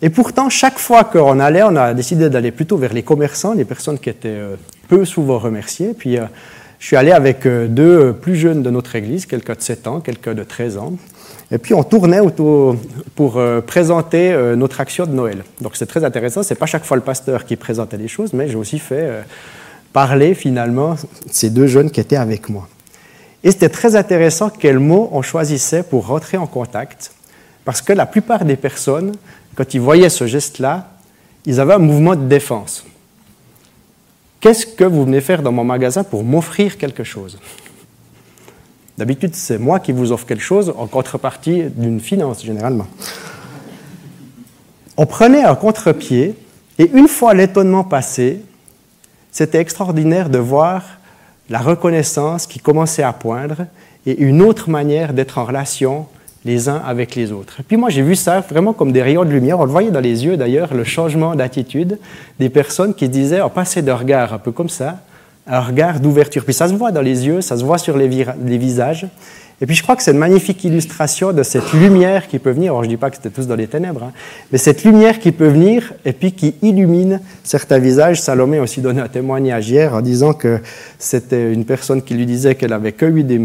et 0.00 0.08
pourtant, 0.08 0.48
chaque 0.48 0.78
fois 0.78 1.04
qu'on 1.04 1.38
allait, 1.40 1.62
on 1.62 1.76
a 1.76 1.92
décidé 1.92 2.30
d'aller 2.30 2.52
plutôt 2.52 2.78
vers 2.78 2.94
les 2.94 3.02
commerçants, 3.02 3.52
les 3.52 3.66
personnes 3.66 3.98
qui 3.98 4.08
étaient 4.08 4.28
euh, 4.28 4.56
peu 4.88 5.04
souvent 5.04 5.38
remerciées. 5.38 5.92
Puis 5.92 6.16
euh, 6.16 6.24
je 6.82 6.88
suis 6.88 6.96
allé 6.96 7.12
avec 7.12 7.46
euh, 7.46 7.68
deux 7.68 8.12
plus 8.12 8.34
jeunes 8.34 8.64
de 8.64 8.68
notre 8.68 8.96
église, 8.96 9.24
quelqu'un 9.26 9.52
de 9.54 9.60
7 9.60 9.86
ans, 9.86 10.00
quelqu'un 10.00 10.34
de 10.34 10.42
13 10.42 10.78
ans. 10.78 10.94
Et 11.52 11.58
puis 11.58 11.74
on 11.74 11.84
tournait 11.84 12.18
autour 12.18 12.74
pour 13.14 13.36
euh, 13.36 13.60
présenter 13.60 14.32
euh, 14.32 14.56
notre 14.56 14.80
action 14.80 15.06
de 15.06 15.12
Noël. 15.12 15.44
Donc 15.60 15.76
c'est 15.76 15.86
très 15.86 16.02
intéressant, 16.02 16.42
c'est 16.42 16.56
pas 16.56 16.66
chaque 16.66 16.84
fois 16.84 16.96
le 16.96 17.04
pasteur 17.04 17.44
qui 17.44 17.54
présentait 17.54 17.98
les 17.98 18.08
choses, 18.08 18.32
mais 18.32 18.48
j'ai 18.48 18.56
aussi 18.56 18.80
fait 18.80 19.22
parler 19.92 20.34
finalement 20.34 20.96
ces 21.30 21.50
deux 21.50 21.68
jeunes 21.68 21.88
qui 21.88 22.00
étaient 22.00 22.16
avec 22.16 22.48
moi. 22.48 22.66
Et 23.44 23.52
c'était 23.52 23.68
très 23.68 23.94
intéressant 23.94 24.50
quels 24.50 24.80
mots 24.80 25.08
on 25.12 25.22
choisissait 25.22 25.84
pour 25.84 26.08
rentrer 26.08 26.36
en 26.36 26.48
contact, 26.48 27.12
parce 27.64 27.80
que 27.80 27.92
la 27.92 28.06
plupart 28.06 28.44
des 28.44 28.56
personnes, 28.56 29.12
quand 29.54 29.72
ils 29.72 29.80
voyaient 29.80 30.10
ce 30.10 30.26
geste-là, 30.26 30.88
ils 31.46 31.60
avaient 31.60 31.74
un 31.74 31.78
mouvement 31.78 32.16
de 32.16 32.26
défense. 32.26 32.84
Qu'est-ce 34.42 34.66
que 34.66 34.82
vous 34.82 35.04
venez 35.04 35.20
faire 35.20 35.40
dans 35.40 35.52
mon 35.52 35.62
magasin 35.62 36.02
pour 36.02 36.24
m'offrir 36.24 36.76
quelque 36.76 37.04
chose? 37.04 37.38
D'habitude, 38.98 39.36
c'est 39.36 39.56
moi 39.56 39.78
qui 39.78 39.92
vous 39.92 40.10
offre 40.10 40.26
quelque 40.26 40.42
chose 40.42 40.74
en 40.76 40.88
contrepartie 40.88 41.66
d'une 41.76 42.00
finance, 42.00 42.44
généralement. 42.44 42.88
On 44.96 45.06
prenait 45.06 45.44
un 45.44 45.54
contre-pied, 45.54 46.34
et 46.76 46.90
une 46.92 47.06
fois 47.06 47.34
l'étonnement 47.34 47.84
passé, 47.84 48.42
c'était 49.30 49.60
extraordinaire 49.60 50.28
de 50.28 50.38
voir 50.38 50.82
la 51.48 51.60
reconnaissance 51.60 52.48
qui 52.48 52.58
commençait 52.58 53.04
à 53.04 53.12
poindre 53.12 53.66
et 54.06 54.18
une 54.18 54.42
autre 54.42 54.68
manière 54.68 55.12
d'être 55.12 55.38
en 55.38 55.44
relation 55.44 56.08
les 56.44 56.68
uns 56.68 56.82
avec 56.84 57.14
les 57.14 57.32
autres. 57.32 57.60
Et 57.60 57.62
puis 57.62 57.76
moi, 57.76 57.90
j'ai 57.90 58.02
vu 58.02 58.16
ça 58.16 58.40
vraiment 58.40 58.72
comme 58.72 58.92
des 58.92 59.02
rayons 59.02 59.24
de 59.24 59.30
lumière. 59.30 59.60
On 59.60 59.64
le 59.64 59.70
voyait 59.70 59.90
dans 59.90 60.00
les 60.00 60.24
yeux, 60.24 60.36
d'ailleurs, 60.36 60.74
le 60.74 60.84
changement 60.84 61.34
d'attitude 61.34 61.98
des 62.38 62.48
personnes 62.48 62.94
qui 62.94 63.08
disaient, 63.08 63.42
on 63.42 63.50
passait 63.50 63.82
de 63.82 63.92
regard 63.92 64.34
un 64.34 64.38
peu 64.38 64.52
comme 64.52 64.68
ça, 64.68 64.98
un 65.46 65.60
regard 65.60 66.00
d'ouverture. 66.00 66.44
Puis 66.44 66.54
ça 66.54 66.68
se 66.68 66.74
voit 66.74 66.90
dans 66.90 67.00
les 67.00 67.26
yeux, 67.26 67.40
ça 67.40 67.56
se 67.56 67.64
voit 67.64 67.78
sur 67.78 67.96
les, 67.96 68.08
les 68.44 68.58
visages. 68.58 69.06
Et 69.60 69.66
puis 69.66 69.76
je 69.76 69.82
crois 69.84 69.94
que 69.94 70.02
c'est 70.02 70.10
une 70.10 70.18
magnifique 70.18 70.64
illustration 70.64 71.32
de 71.32 71.44
cette 71.44 71.72
lumière 71.72 72.26
qui 72.26 72.40
peut 72.40 72.50
venir. 72.50 72.72
Alors 72.72 72.82
je 72.82 72.88
ne 72.88 72.94
dis 72.94 72.96
pas 72.96 73.10
que 73.10 73.16
c'était 73.16 73.30
tous 73.30 73.46
dans 73.46 73.54
les 73.54 73.68
ténèbres, 73.68 74.02
hein, 74.02 74.12
mais 74.50 74.58
cette 74.58 74.82
lumière 74.82 75.20
qui 75.20 75.30
peut 75.30 75.46
venir 75.46 75.92
et 76.04 76.12
puis 76.12 76.32
qui 76.32 76.56
illumine 76.62 77.20
certains 77.44 77.78
visages. 77.78 78.20
Salomé 78.20 78.58
a 78.58 78.62
aussi 78.62 78.80
donné 78.80 79.00
un 79.00 79.06
témoignage 79.06 79.70
hier 79.70 79.94
en 79.94 80.00
disant 80.00 80.32
que 80.32 80.58
c'était 80.98 81.52
une 81.52 81.64
personne 81.64 82.02
qui 82.02 82.14
lui 82.14 82.26
disait 82.26 82.56
qu'elle 82.56 82.72
avait 82.72 82.90
que 82.90 83.06
eu 83.06 83.22
des 83.22 83.40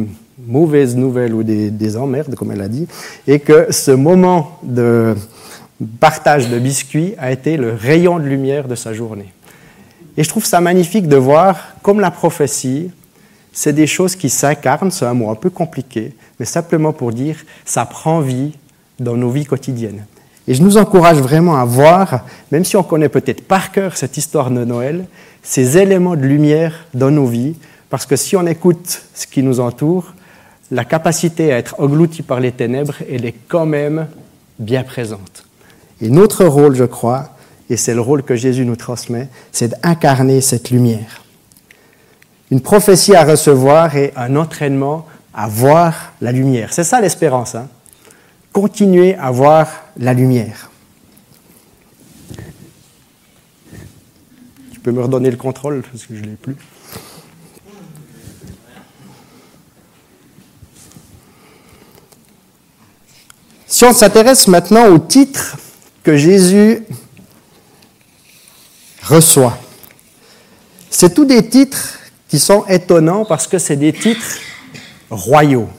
mauvaises 0.47 0.95
nouvelles 0.95 1.33
ou 1.33 1.43
des, 1.43 1.97
emmerdes, 1.97 2.35
comme 2.35 2.51
elle 2.51 2.61
a 2.61 2.67
dit, 2.67 2.87
et 3.27 3.39
que 3.39 3.71
ce 3.71 3.91
moment 3.91 4.59
de 4.63 5.15
partage 5.99 6.49
de 6.49 6.57
biscuits 6.57 7.13
a 7.19 7.31
été 7.31 7.57
le 7.57 7.73
rayon 7.73 8.17
de 8.17 8.23
lumière 8.23 8.67
de 8.67 8.75
sa 8.75 8.93
journée. 8.93 9.31
Et 10.15 10.23
je 10.23 10.29
trouve 10.29 10.45
ça 10.45 10.61
magnifique 10.61 11.07
de 11.07 11.17
voir 11.17 11.75
comme 11.83 11.99
la 11.99 12.09
prophétie, 12.09 12.89
c'est 13.51 13.73
des 13.73 13.87
choses 13.87 14.15
qui 14.15 14.29
s'incarnent, 14.29 14.91
c'est 14.91 15.05
un 15.05 15.13
mot 15.13 15.29
un 15.29 15.35
peu 15.35 15.49
compliqué, 15.49 16.13
mais 16.39 16.45
simplement 16.45 16.93
pour 16.93 17.11
dire 17.11 17.37
ça 17.65 17.85
prend 17.85 18.21
vie 18.21 18.53
dans 18.99 19.15
nos 19.15 19.29
vies 19.29 19.45
quotidiennes. 19.45 20.05
Et 20.47 20.53
je 20.53 20.63
nous 20.63 20.77
encourage 20.77 21.17
vraiment 21.17 21.57
à 21.57 21.65
voir, 21.65 22.25
même 22.51 22.63
si 22.63 22.77
on 22.77 22.83
connaît 22.83 23.09
peut-être 23.09 23.45
par 23.45 23.71
cœur 23.71 23.97
cette 23.97 24.15
histoire 24.17 24.49
de 24.49 24.63
Noël, 24.63 25.05
ces 25.43 25.77
éléments 25.77 26.15
de 26.15 26.21
lumière 26.21 26.85
dans 26.93 27.11
nos 27.11 27.25
vies, 27.25 27.55
parce 27.89 28.05
que 28.05 28.15
si 28.15 28.35
on 28.35 28.47
écoute 28.47 29.01
ce 29.13 29.27
qui 29.27 29.43
nous 29.43 29.59
entoure, 29.59 30.13
la 30.71 30.85
capacité 30.85 31.53
à 31.53 31.57
être 31.57 31.75
englouti 31.79 32.21
par 32.21 32.39
les 32.39 32.51
ténèbres, 32.51 32.95
elle 33.09 33.25
est 33.25 33.35
quand 33.47 33.65
même 33.65 34.07
bien 34.59 34.83
présente. 34.83 35.45
Et 36.01 36.09
notre 36.09 36.45
rôle, 36.45 36.75
je 36.75 36.83
crois, 36.83 37.35
et 37.69 37.77
c'est 37.77 37.93
le 37.93 38.01
rôle 38.01 38.23
que 38.23 38.35
Jésus 38.35 38.65
nous 38.65 38.75
transmet, 38.75 39.29
c'est 39.51 39.81
d'incarner 39.81 40.41
cette 40.41 40.69
lumière. 40.69 41.23
Une 42.51 42.61
prophétie 42.61 43.15
à 43.15 43.25
recevoir 43.25 43.95
et 43.95 44.13
un 44.15 44.35
entraînement 44.35 45.05
à 45.33 45.47
voir 45.47 46.13
la 46.21 46.31
lumière. 46.31 46.73
C'est 46.73 46.83
ça 46.83 47.01
l'espérance. 47.01 47.55
Hein? 47.55 47.67
Continuer 48.53 49.15
à 49.15 49.31
voir 49.31 49.67
la 49.97 50.13
lumière. 50.13 50.71
Tu 54.71 54.79
peux 54.79 54.91
me 54.91 55.01
redonner 55.01 55.29
le 55.29 55.37
contrôle 55.37 55.83
parce 55.91 56.05
que 56.05 56.15
je 56.15 56.21
ne 56.21 56.27
l'ai 56.27 56.35
plus. 56.35 56.55
Si 63.77 63.85
on 63.85 63.93
s'intéresse 63.93 64.47
maintenant 64.47 64.87
au 64.87 64.97
titre 64.97 65.55
que 66.01 66.17
Jésus 66.17 66.83
reçoit, 69.03 69.55
c'est 70.89 71.13
tous 71.13 71.25
des 71.25 71.47
titres 71.47 71.99
qui 72.27 72.39
sont 72.39 72.65
étonnants 72.65 73.23
parce 73.23 73.45
que 73.45 73.59
c'est 73.59 73.75
des 73.75 73.93
titres 73.93 74.39
royaux. 75.11 75.69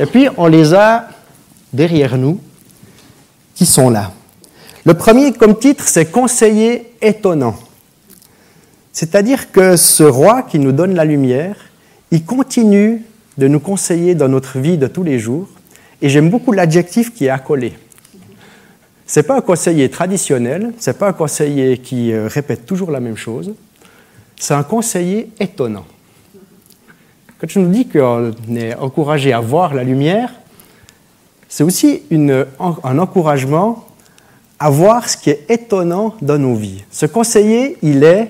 Et 0.00 0.06
puis, 0.06 0.28
on 0.38 0.46
les 0.46 0.72
a 0.72 1.10
derrière 1.70 2.16
nous, 2.16 2.40
qui 3.54 3.66
sont 3.66 3.90
là. 3.90 4.12
Le 4.86 4.94
premier 4.94 5.34
comme 5.34 5.58
titre, 5.58 5.84
c'est 5.86 6.06
Conseiller 6.06 6.94
étonnant. 7.02 7.56
C'est-à-dire 8.90 9.52
que 9.52 9.76
ce 9.76 10.02
roi 10.02 10.44
qui 10.44 10.58
nous 10.58 10.72
donne 10.72 10.94
la 10.94 11.04
lumière, 11.04 11.56
il 12.10 12.24
continue 12.24 13.02
de 13.36 13.48
nous 13.48 13.60
conseiller 13.60 14.14
dans 14.14 14.28
notre 14.30 14.58
vie 14.58 14.78
de 14.78 14.86
tous 14.86 15.02
les 15.02 15.18
jours. 15.18 15.50
Et 16.02 16.08
j'aime 16.08 16.28
beaucoup 16.28 16.52
l'adjectif 16.52 17.14
qui 17.14 17.26
est 17.26 17.30
accolé. 17.30 17.72
Ce 19.06 19.20
n'est 19.20 19.24
pas 19.24 19.36
un 19.36 19.40
conseiller 19.40 19.88
traditionnel, 19.88 20.72
ce 20.78 20.90
n'est 20.90 20.96
pas 20.96 21.08
un 21.08 21.12
conseiller 21.12 21.78
qui 21.78 22.12
euh, 22.12 22.26
répète 22.28 22.66
toujours 22.66 22.90
la 22.90 23.00
même 23.00 23.16
chose, 23.16 23.54
c'est 24.36 24.54
un 24.54 24.64
conseiller 24.64 25.30
étonnant. 25.38 25.84
Quand 27.38 27.48
je 27.48 27.58
nous 27.60 27.70
dis 27.70 27.86
qu'on 27.86 28.32
est 28.54 28.74
encouragé 28.74 29.32
à 29.32 29.40
voir 29.40 29.74
la 29.74 29.84
lumière, 29.84 30.32
c'est 31.48 31.64
aussi 31.64 32.02
un 32.10 32.98
encouragement 32.98 33.86
à 34.58 34.70
voir 34.70 35.08
ce 35.08 35.16
qui 35.16 35.30
est 35.30 35.44
étonnant 35.48 36.14
dans 36.22 36.38
nos 36.38 36.54
vies. 36.54 36.82
Ce 36.90 37.04
conseiller, 37.06 37.76
il 37.82 38.04
est 38.04 38.28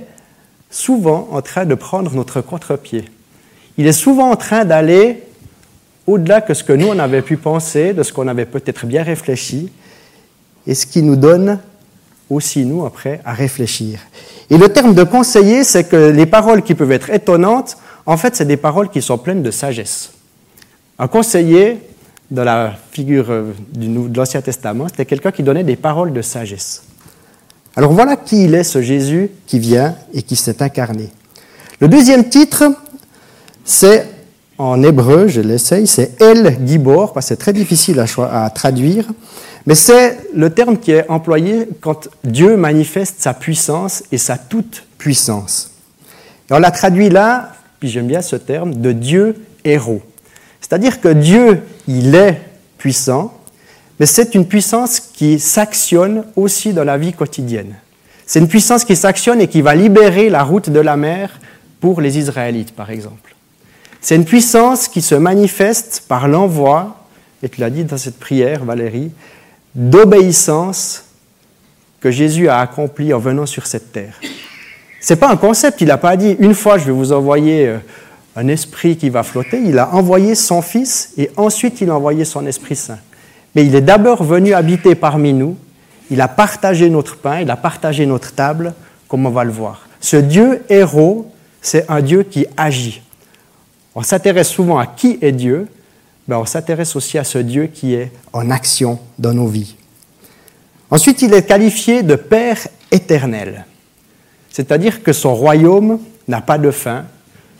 souvent 0.70 1.28
en 1.30 1.40
train 1.40 1.64
de 1.64 1.74
prendre 1.74 2.14
notre 2.14 2.40
contre-pied. 2.40 3.04
Il 3.78 3.86
est 3.86 3.92
souvent 3.92 4.30
en 4.30 4.36
train 4.36 4.64
d'aller 4.64 5.22
au-delà 6.06 6.40
que 6.40 6.54
ce 6.54 6.64
que 6.64 6.72
nous, 6.72 6.88
on 6.88 6.98
avait 6.98 7.22
pu 7.22 7.36
penser, 7.36 7.92
de 7.92 8.02
ce 8.02 8.12
qu'on 8.12 8.28
avait 8.28 8.46
peut-être 8.46 8.86
bien 8.86 9.02
réfléchi, 9.02 9.70
et 10.66 10.74
ce 10.74 10.86
qui 10.86 11.02
nous 11.02 11.16
donne 11.16 11.58
aussi, 12.30 12.64
nous, 12.64 12.84
après, 12.86 13.20
à 13.24 13.32
réfléchir. 13.32 14.00
Et 14.50 14.58
le 14.58 14.68
terme 14.68 14.94
de 14.94 15.04
conseiller, 15.04 15.64
c'est 15.64 15.84
que 15.84 16.10
les 16.10 16.26
paroles 16.26 16.62
qui 16.62 16.74
peuvent 16.74 16.92
être 16.92 17.10
étonnantes, 17.10 17.76
en 18.06 18.16
fait, 18.16 18.34
c'est 18.34 18.44
des 18.44 18.56
paroles 18.56 18.88
qui 18.88 19.02
sont 19.02 19.18
pleines 19.18 19.42
de 19.42 19.50
sagesse. 19.50 20.12
Un 20.98 21.08
conseiller, 21.08 21.78
dans 22.30 22.44
la 22.44 22.74
figure 22.90 23.30
euh, 23.30 23.52
de 23.74 24.16
l'Ancien 24.16 24.40
Testament, 24.40 24.88
c'était 24.88 25.04
quelqu'un 25.04 25.30
qui 25.30 25.42
donnait 25.42 25.64
des 25.64 25.76
paroles 25.76 26.12
de 26.12 26.22
sagesse. 26.22 26.84
Alors 27.76 27.92
voilà 27.92 28.16
qui 28.16 28.44
il 28.44 28.54
est, 28.54 28.64
ce 28.64 28.82
Jésus 28.82 29.30
qui 29.46 29.58
vient 29.58 29.96
et 30.12 30.22
qui 30.22 30.36
s'est 30.36 30.62
incarné. 30.62 31.10
Le 31.80 31.88
deuxième 31.88 32.28
titre, 32.28 32.64
c'est 33.64 34.06
en 34.58 34.82
hébreu, 34.82 35.28
je 35.28 35.40
l'essaye, 35.40 35.86
c'est 35.86 36.20
El 36.20 36.58
Gibor, 36.66 37.12
parce 37.12 37.26
que 37.26 37.28
c'est 37.28 37.36
très 37.36 37.52
difficile 37.52 38.04
à, 38.18 38.50
traduire, 38.50 39.06
mais 39.66 39.74
c'est 39.74 40.18
le 40.34 40.50
terme 40.50 40.78
qui 40.78 40.92
est 40.92 41.08
employé 41.08 41.68
quand 41.80 42.08
Dieu 42.24 42.56
manifeste 42.56 43.16
sa 43.18 43.34
puissance 43.34 44.02
et 44.12 44.18
sa 44.18 44.36
toute 44.36 44.84
puissance. 44.98 45.70
Et 46.50 46.54
on 46.54 46.58
l'a 46.58 46.70
traduit 46.70 47.08
là, 47.08 47.52
puis 47.80 47.88
j'aime 47.88 48.06
bien 48.06 48.22
ce 48.22 48.36
terme, 48.36 48.74
de 48.74 48.92
Dieu 48.92 49.36
héros. 49.64 50.02
C'est-à-dire 50.60 51.00
que 51.00 51.08
Dieu, 51.08 51.62
il 51.88 52.14
est 52.14 52.40
puissant, 52.78 53.32
mais 53.98 54.06
c'est 54.06 54.34
une 54.34 54.46
puissance 54.46 55.00
qui 55.00 55.38
s'actionne 55.38 56.24
aussi 56.36 56.72
dans 56.72 56.84
la 56.84 56.98
vie 56.98 57.12
quotidienne. 57.12 57.74
C'est 58.26 58.40
une 58.40 58.48
puissance 58.48 58.84
qui 58.84 58.96
s'actionne 58.96 59.40
et 59.40 59.48
qui 59.48 59.62
va 59.62 59.74
libérer 59.74 60.30
la 60.30 60.42
route 60.42 60.70
de 60.70 60.80
la 60.80 60.96
mer 60.96 61.40
pour 61.80 62.00
les 62.00 62.18
Israélites, 62.18 62.74
par 62.74 62.90
exemple. 62.90 63.34
C'est 64.02 64.16
une 64.16 64.24
puissance 64.24 64.88
qui 64.88 65.00
se 65.00 65.14
manifeste 65.14 66.04
par 66.08 66.26
l'envoi, 66.26 66.96
et 67.40 67.48
tu 67.48 67.60
l'as 67.60 67.70
dit 67.70 67.84
dans 67.84 67.96
cette 67.96 68.18
prière, 68.18 68.64
Valérie, 68.64 69.12
d'obéissance 69.76 71.04
que 72.00 72.10
Jésus 72.10 72.48
a 72.48 72.58
accompli 72.58 73.14
en 73.14 73.20
venant 73.20 73.46
sur 73.46 73.64
cette 73.64 73.92
terre. 73.92 74.20
Ce 75.00 75.12
n'est 75.12 75.20
pas 75.20 75.30
un 75.30 75.36
concept, 75.36 75.80
il 75.80 75.86
n'a 75.86 75.98
pas 75.98 76.16
dit 76.16 76.36
une 76.40 76.54
fois 76.54 76.78
je 76.78 76.86
vais 76.86 76.92
vous 76.92 77.12
envoyer 77.12 77.68
euh, 77.68 77.78
un 78.34 78.48
esprit 78.48 78.96
qui 78.96 79.08
va 79.08 79.22
flotter, 79.22 79.60
il 79.64 79.78
a 79.78 79.94
envoyé 79.94 80.34
son 80.34 80.62
Fils 80.62 81.12
et 81.16 81.30
ensuite 81.36 81.80
il 81.80 81.88
a 81.88 81.94
envoyé 81.94 82.24
son 82.24 82.44
Esprit 82.44 82.76
Saint. 82.76 82.98
Mais 83.54 83.64
il 83.64 83.74
est 83.76 83.82
d'abord 83.82 84.24
venu 84.24 84.52
habiter 84.52 84.96
parmi 84.96 85.32
nous, 85.32 85.56
il 86.10 86.20
a 86.20 86.28
partagé 86.28 86.90
notre 86.90 87.16
pain, 87.16 87.40
il 87.40 87.50
a 87.50 87.56
partagé 87.56 88.04
notre 88.04 88.34
table, 88.34 88.74
comme 89.06 89.26
on 89.26 89.30
va 89.30 89.44
le 89.44 89.52
voir? 89.52 89.86
Ce 90.00 90.16
Dieu 90.16 90.62
héros, 90.68 91.32
c'est 91.60 91.88
un 91.88 92.00
Dieu 92.00 92.24
qui 92.24 92.46
agit. 92.56 93.00
On 93.94 94.02
s'intéresse 94.02 94.48
souvent 94.48 94.78
à 94.78 94.86
qui 94.86 95.18
est 95.20 95.32
Dieu, 95.32 95.68
mais 96.26 96.34
on 96.34 96.46
s'intéresse 96.46 96.96
aussi 96.96 97.18
à 97.18 97.24
ce 97.24 97.38
Dieu 97.38 97.66
qui 97.66 97.94
est 97.94 98.10
en 98.32 98.50
action 98.50 98.98
dans 99.18 99.34
nos 99.34 99.46
vies. 99.46 99.76
Ensuite, 100.90 101.22
il 101.22 101.32
est 101.34 101.46
qualifié 101.46 102.02
de 102.02 102.16
Père 102.16 102.58
éternel, 102.90 103.64
c'est-à-dire 104.50 105.02
que 105.02 105.12
son 105.12 105.34
royaume 105.34 105.98
n'a 106.28 106.40
pas 106.40 106.58
de 106.58 106.70
fin, 106.70 107.06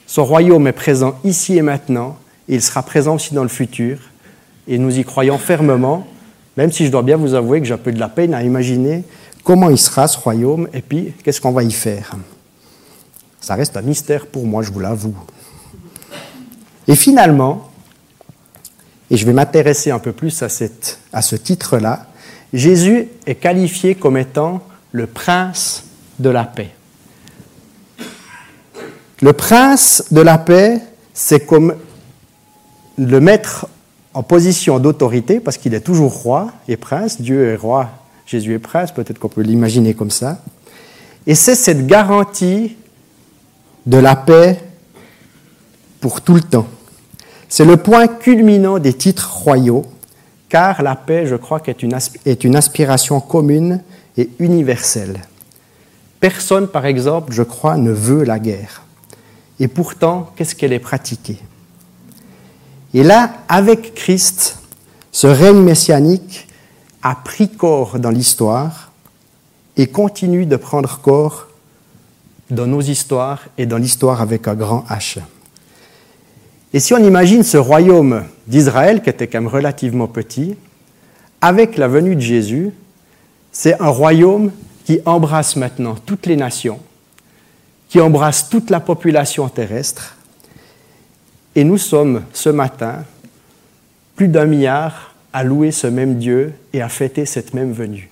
son 0.07 0.25
royaume 0.25 0.67
est 0.67 0.73
présent 0.73 1.19
ici 1.25 1.57
et 1.57 1.63
maintenant, 1.63 2.19
il 2.49 2.61
sera 2.61 2.83
présent 2.83 3.15
aussi 3.15 3.35
dans 3.35 3.43
le 3.43 3.49
futur, 3.49 3.99
et 4.69 4.79
nous 4.79 4.99
y 4.99 5.05
croyons 5.05 5.39
fermement, 5.39 6.07
même 6.57 6.71
si 6.71 6.85
je 6.87 6.91
dois 6.91 7.03
bien 7.03 7.17
vous 7.17 7.35
avouer 7.35 7.61
que 7.61 7.67
j'ai 7.67 7.75
un 7.75 7.79
peu 7.79 7.93
de 7.93 7.99
la 7.99 8.09
peine 8.09 8.35
à 8.35 8.43
imaginer 8.43 9.05
comment 9.43 9.71
il 9.71 9.79
sera 9.79 10.07
ce 10.07 10.19
royaume, 10.19 10.69
et 10.73 10.83
puis 10.83 11.15
qu'est-ce 11.25 11.41
qu'on 11.41 11.53
va 11.53 11.63
y 11.63 11.73
faire. 11.73 12.13
Ça 13.41 13.55
reste 13.55 13.77
un 13.77 13.83
mystère 13.83 14.27
pour 14.27 14.45
moi, 14.45 14.63
je 14.63 14.71
vous 14.71 14.81
l'avoue. 14.81 15.17
Et 16.89 16.97
finalement, 16.97 17.71
et 19.13 19.17
je 19.19 19.27
vais 19.27 19.35
m'intéresser 19.35 19.91
un 19.91 19.99
peu 19.99 20.13
plus 20.13 20.43
à, 20.43 20.49
ce 20.49 21.37
titre-là, 21.37 22.07
Jésus 22.55 23.09
est 23.27 23.35
qualifié 23.35 23.95
comme 23.95 24.17
étant 24.17 24.63
le 24.91 25.07
prince 25.07 25.85
de 26.19 26.31
la 26.31 26.45
paix. 26.45 26.71
Le 29.21 29.35
prince 29.35 30.05
de 30.11 30.23
la 30.23 30.39
paix, 30.39 30.81
c'est 31.13 31.47
comme 31.47 31.77
le 32.97 33.21
mettre 33.21 33.67
en 34.15 34.23
position 34.23 34.79
d'autorité, 34.79 35.41
parce 35.41 35.59
qu'il 35.59 35.75
est 35.75 35.81
toujours 35.81 36.13
roi 36.13 36.51
et 36.67 36.79
prince, 36.79 37.21
Dieu 37.21 37.49
est 37.49 37.57
roi, 37.57 37.91
Jésus 38.27 38.55
est 38.55 38.59
prince, 38.59 38.93
peut-être 38.93 39.19
qu'on 39.19 39.29
peut 39.29 39.43
l'imaginer 39.43 39.93
comme 39.93 40.11
ça. 40.11 40.39
Et 41.27 41.35
c'est 41.35 41.55
cette 41.55 41.87
garantie 41.87 42.77
de 43.85 43.99
la 43.99 44.17
paix 44.17 44.59
pour 46.03 46.21
tout 46.21 46.35
le 46.35 46.43
temps. 46.43 46.67
C'est 47.49 47.65
le 47.65 47.79
point 47.79 48.09
culminant 48.09 48.79
des 48.79 48.93
titres 48.93 49.33
royaux, 49.35 49.87
car 50.49 50.83
la 50.83 50.97
paix, 50.97 51.27
je 51.27 51.37
crois, 51.37 51.63
est 51.65 52.45
une, 52.45 52.57
aspiration 52.57 53.21
commune 53.21 53.81
et 54.19 54.29
universelle. 54.39 55.21
Personne, 56.19 56.67
par 56.67 56.87
exemple, 56.87 57.33
je 57.33 57.45
crois, 57.45 57.77
ne 57.77 57.93
veut 57.93 58.25
la 58.25 58.39
guerre. 58.39 58.83
Et 59.61 59.69
pourtant, 59.69 60.33
qu'est-ce 60.35 60.57
qu'elle 60.57 60.73
est 60.73 60.81
pratiquée? 60.81 61.39
Et 62.95 63.05
là, 63.05 63.33
avec 63.49 63.95
Christ, 63.95 64.59
ce 65.13 65.29
règne 65.29 65.63
messianique 65.63 66.49
a 67.03 67.15
pris 67.15 67.49
corps 67.49 68.01
dans 68.01 68.11
l'histoire 68.11 68.91
et 69.77 69.87
continue 69.87 70.47
de 70.47 70.57
prendre 70.57 70.99
corps 71.01 71.47
dans 72.51 72.67
nos 72.67 72.81
histoires 72.81 73.45
et 73.57 73.67
dans 73.67 73.79
l'histoire 73.79 74.21
avec 74.21 74.49
un 74.49 74.55
grand 74.55 74.85
H. 74.91 75.21
Et 76.75 76.81
si 76.81 76.95
on 76.95 76.99
imagine 76.99 77.43
ce 77.43 77.59
royaume 77.59 78.25
d'Israël, 78.47 79.03
qui 79.03 79.11
était 79.11 79.27
quand 79.27 79.41
même 79.41 79.49
relativement 79.49 80.07
petit, 80.07 80.57
avec 81.41 81.77
la 81.77 81.89
venue 81.89 82.17
de 82.17 82.21
Jésus, 82.21 82.71
c'est 83.51 83.79
un 83.81 83.89
royaume 83.89 84.51
qui 84.87 85.01
embrasse 85.05 85.57
maintenant 85.57 85.97
toutes 86.07 86.27
les 86.27 86.37
nations, 86.37 86.81
qui 87.89 88.01
embrasse 88.01 88.49
toute 88.49 88.71
la 88.71 88.81
population 88.81 89.49
terrestre. 89.49 90.17
Et 91.55 91.65
nous 91.65 91.77
sommes 91.77 92.23
ce 92.33 92.49
matin 92.49 93.05
plus 94.17 94.29
d'un 94.29 94.47
milliard 94.47 95.15
à 95.35 95.45
louer 95.45 95.73
ce 95.73 95.87
même 95.87 96.17
Dieu 96.17 96.55
et 96.73 96.81
à 96.81 96.89
fêter 96.89 97.27
cette 97.27 97.53
même 97.53 97.73
venue. 97.73 98.11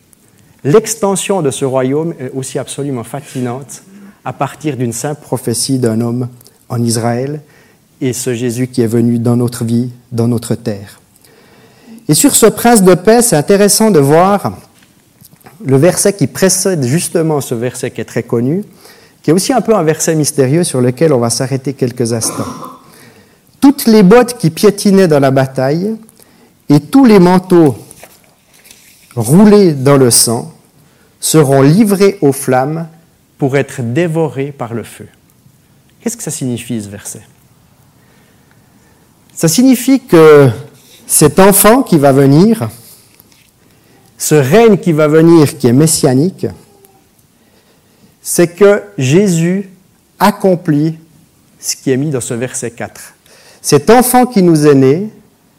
L'extension 0.64 1.40
de 1.40 1.50
ce 1.50 1.64
royaume 1.64 2.14
est 2.20 2.30
aussi 2.34 2.58
absolument 2.58 3.04
fascinante 3.04 3.82
à 4.22 4.34
partir 4.34 4.76
d'une 4.76 4.92
simple 4.92 5.22
prophétie 5.22 5.78
d'un 5.78 6.02
homme 6.02 6.28
en 6.68 6.82
Israël 6.82 7.40
et 8.00 8.12
ce 8.12 8.34
Jésus 8.34 8.66
qui 8.66 8.82
est 8.82 8.86
venu 8.86 9.18
dans 9.18 9.36
notre 9.36 9.64
vie, 9.64 9.90
dans 10.12 10.28
notre 10.28 10.54
terre. 10.54 11.00
Et 12.08 12.14
sur 12.14 12.34
ce 12.34 12.46
prince 12.46 12.82
de 12.82 12.94
paix, 12.94 13.22
c'est 13.22 13.36
intéressant 13.36 13.90
de 13.90 14.00
voir 14.00 14.58
le 15.64 15.76
verset 15.76 16.14
qui 16.14 16.26
précède 16.26 16.84
justement 16.84 17.40
ce 17.40 17.54
verset 17.54 17.90
qui 17.90 18.00
est 18.00 18.06
très 18.06 18.22
connu, 18.22 18.64
qui 19.22 19.30
est 19.30 19.32
aussi 19.32 19.52
un 19.52 19.60
peu 19.60 19.74
un 19.74 19.82
verset 19.82 20.14
mystérieux 20.14 20.64
sur 20.64 20.80
lequel 20.80 21.12
on 21.12 21.18
va 21.18 21.30
s'arrêter 21.30 21.74
quelques 21.74 22.12
instants. 22.12 22.46
Toutes 23.60 23.86
les 23.86 24.02
bottes 24.02 24.38
qui 24.38 24.50
piétinaient 24.50 25.08
dans 25.08 25.20
la 25.20 25.30
bataille 25.30 25.96
et 26.68 26.80
tous 26.80 27.04
les 27.04 27.18
manteaux 27.18 27.76
roulés 29.14 29.72
dans 29.72 29.98
le 29.98 30.10
sang 30.10 30.52
seront 31.20 31.60
livrés 31.60 32.16
aux 32.22 32.32
flammes 32.32 32.88
pour 33.36 33.56
être 33.56 33.82
dévorés 33.82 34.52
par 34.52 34.72
le 34.72 34.82
feu. 34.82 35.06
Qu'est-ce 36.00 36.16
que 36.16 36.22
ça 36.22 36.30
signifie 36.30 36.82
ce 36.82 36.88
verset? 36.88 37.20
Ça 39.40 39.48
signifie 39.48 40.00
que 40.00 40.50
cet 41.06 41.38
enfant 41.38 41.82
qui 41.82 41.96
va 41.96 42.12
venir, 42.12 42.68
ce 44.18 44.34
règne 44.34 44.76
qui 44.76 44.92
va 44.92 45.08
venir, 45.08 45.56
qui 45.56 45.66
est 45.66 45.72
messianique, 45.72 46.46
c'est 48.20 48.48
que 48.48 48.82
Jésus 48.98 49.70
accomplit 50.18 50.98
ce 51.58 51.74
qui 51.74 51.90
est 51.90 51.96
mis 51.96 52.10
dans 52.10 52.20
ce 52.20 52.34
verset 52.34 52.70
4. 52.72 53.14
Cet 53.62 53.88
enfant 53.88 54.26
qui 54.26 54.42
nous 54.42 54.66
est 54.66 54.74
né, 54.74 55.08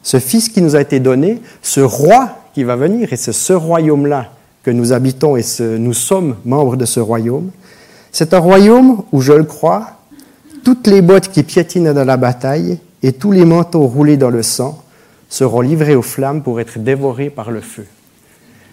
ce 0.04 0.20
fils 0.20 0.50
qui 0.50 0.62
nous 0.62 0.76
a 0.76 0.82
été 0.82 1.00
donné, 1.00 1.42
ce 1.64 1.80
roi 1.82 2.38
qui 2.54 2.64
va 2.64 2.76
venir, 2.76 3.12
et 3.12 3.16
c'est 3.16 3.34
ce 3.34 3.54
royaume-là 3.54 4.32
que 4.62 4.70
nous 4.70 4.94
habitons 4.94 5.38
et 5.38 5.44
nous 5.60 5.94
sommes 5.94 6.36
membres 6.46 6.76
de 6.76 6.86
ce 6.86 7.00
royaume, 7.00 7.50
c'est 8.12 8.36
un 8.36 8.40
royaume 8.40 9.02
où, 9.12 9.22
je 9.22 9.34
le 9.34 9.46
crois, 9.46 9.88
toutes 10.64 10.86
les 10.86 11.02
bottes 11.02 11.30
qui 11.30 11.42
piétinent 11.42 11.96
dans 11.96 12.06
la 12.06 12.18
bataille 12.18 12.78
et 13.04 13.14
tous 13.14 13.32
les 13.32 13.46
manteaux 13.46 13.88
roulés 13.88 14.18
dans 14.18 14.30
le 14.30 14.44
sang 14.44 14.84
seront 15.30 15.62
livrés 15.62 15.96
aux 15.96 16.02
flammes 16.02 16.44
pour 16.44 16.60
être 16.60 16.80
dévorés 16.80 17.30
par 17.30 17.52
le 17.52 17.62
feu. 17.62 17.86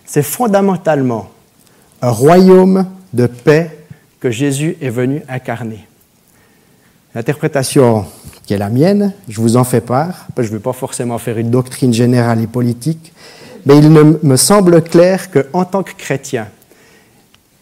C'est 0.04 0.22
fondamentalement 0.22 1.30
un 2.02 2.10
royaume 2.10 2.86
de 3.12 3.26
paix 3.26 3.84
que 4.20 4.30
Jésus 4.30 4.76
est 4.80 4.90
venu 4.90 5.22
incarner. 5.28 5.86
L'interprétation 7.14 8.06
qui 8.44 8.54
est 8.54 8.58
la 8.58 8.68
mienne, 8.68 9.12
je 9.28 9.40
vous 9.40 9.56
en 9.56 9.64
fais 9.64 9.80
part, 9.80 10.26
je 10.36 10.42
ne 10.42 10.48
veux 10.48 10.60
pas 10.60 10.72
forcément 10.72 11.18
faire 11.18 11.38
une 11.38 11.50
doctrine 11.50 11.92
générale 11.92 12.42
et 12.42 12.46
politique, 12.46 13.12
mais 13.66 13.78
il 13.78 13.90
me 13.90 14.36
semble 14.36 14.82
clair 14.82 15.30
qu'en 15.30 15.64
tant 15.64 15.82
que 15.82 15.92
chrétien 15.92 16.48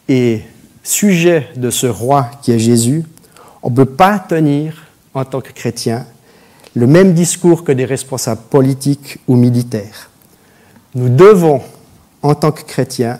et 0.09 0.42
sujet 0.83 1.48
de 1.57 1.70
ce 1.70 1.87
roi 1.87 2.31
qui 2.42 2.52
est 2.52 2.59
Jésus, 2.59 3.05
on 3.62 3.70
ne 3.70 3.76
peut 3.76 3.85
pas 3.85 4.18
tenir 4.18 4.85
en 5.14 5.24
tant 5.24 5.40
que 5.40 5.52
chrétien 5.52 6.07
le 6.77 6.87
même 6.87 7.15
discours 7.15 7.65
que 7.65 7.73
des 7.73 7.87
responsables 7.87 8.43
politiques 8.51 9.19
ou 9.27 9.35
militaires. 9.35 10.11
Nous 10.95 11.09
devons, 11.09 11.62
en 12.23 12.35
tant 12.35 12.53
que 12.53 12.62
chrétiens, 12.62 13.19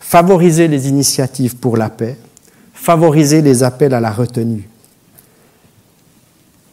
favoriser 0.00 0.66
les 0.66 0.88
initiatives 0.88 1.56
pour 1.56 1.76
la 1.76 1.90
paix, 1.90 2.16
favoriser 2.72 3.42
les 3.42 3.62
appels 3.62 3.92
à 3.92 4.00
la 4.00 4.10
retenue. 4.10 4.66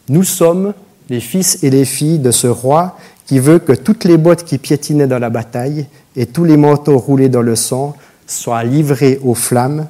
Nous 0.07 0.23
sommes 0.23 0.73
les 1.09 1.19
fils 1.19 1.61
et 1.61 1.69
les 1.69 1.83
filles 1.83 2.19
de 2.19 2.31
ce 2.31 2.47
roi 2.47 2.97
qui 3.25 3.39
veut 3.39 3.59
que 3.59 3.73
toutes 3.73 4.05
les 4.05 4.17
bottes 4.17 4.45
qui 4.45 4.57
piétinaient 4.57 5.07
dans 5.07 5.19
la 5.19 5.29
bataille 5.29 5.87
et 6.15 6.25
tous 6.25 6.45
les 6.45 6.55
manteaux 6.55 6.97
roulés 6.97 7.27
dans 7.27 7.41
le 7.41 7.57
sang 7.57 7.97
soient 8.25 8.63
livrés 8.63 9.19
aux 9.21 9.35
flammes. 9.35 9.87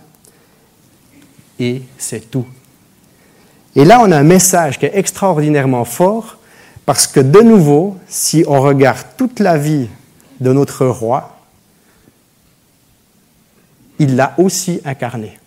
Et 1.59 1.83
c'est 1.99 2.31
tout. 2.31 2.45
Et 3.77 3.85
là, 3.85 3.99
on 4.01 4.11
a 4.11 4.17
un 4.17 4.23
message 4.23 4.79
qui 4.79 4.87
est 4.87 4.97
extraordinairement 4.97 5.85
fort, 5.85 6.37
parce 6.87 7.05
que 7.05 7.19
de 7.19 7.41
nouveau, 7.41 7.95
si 8.07 8.43
on 8.47 8.59
regarde 8.59 9.05
toute 9.17 9.39
la 9.39 9.55
vie 9.55 9.87
de 10.41 10.51
notre 10.51 10.87
roi, 10.87 11.37
il 13.99 14.15
l'a 14.15 14.33
aussi 14.39 14.81
incarné. 14.83 15.37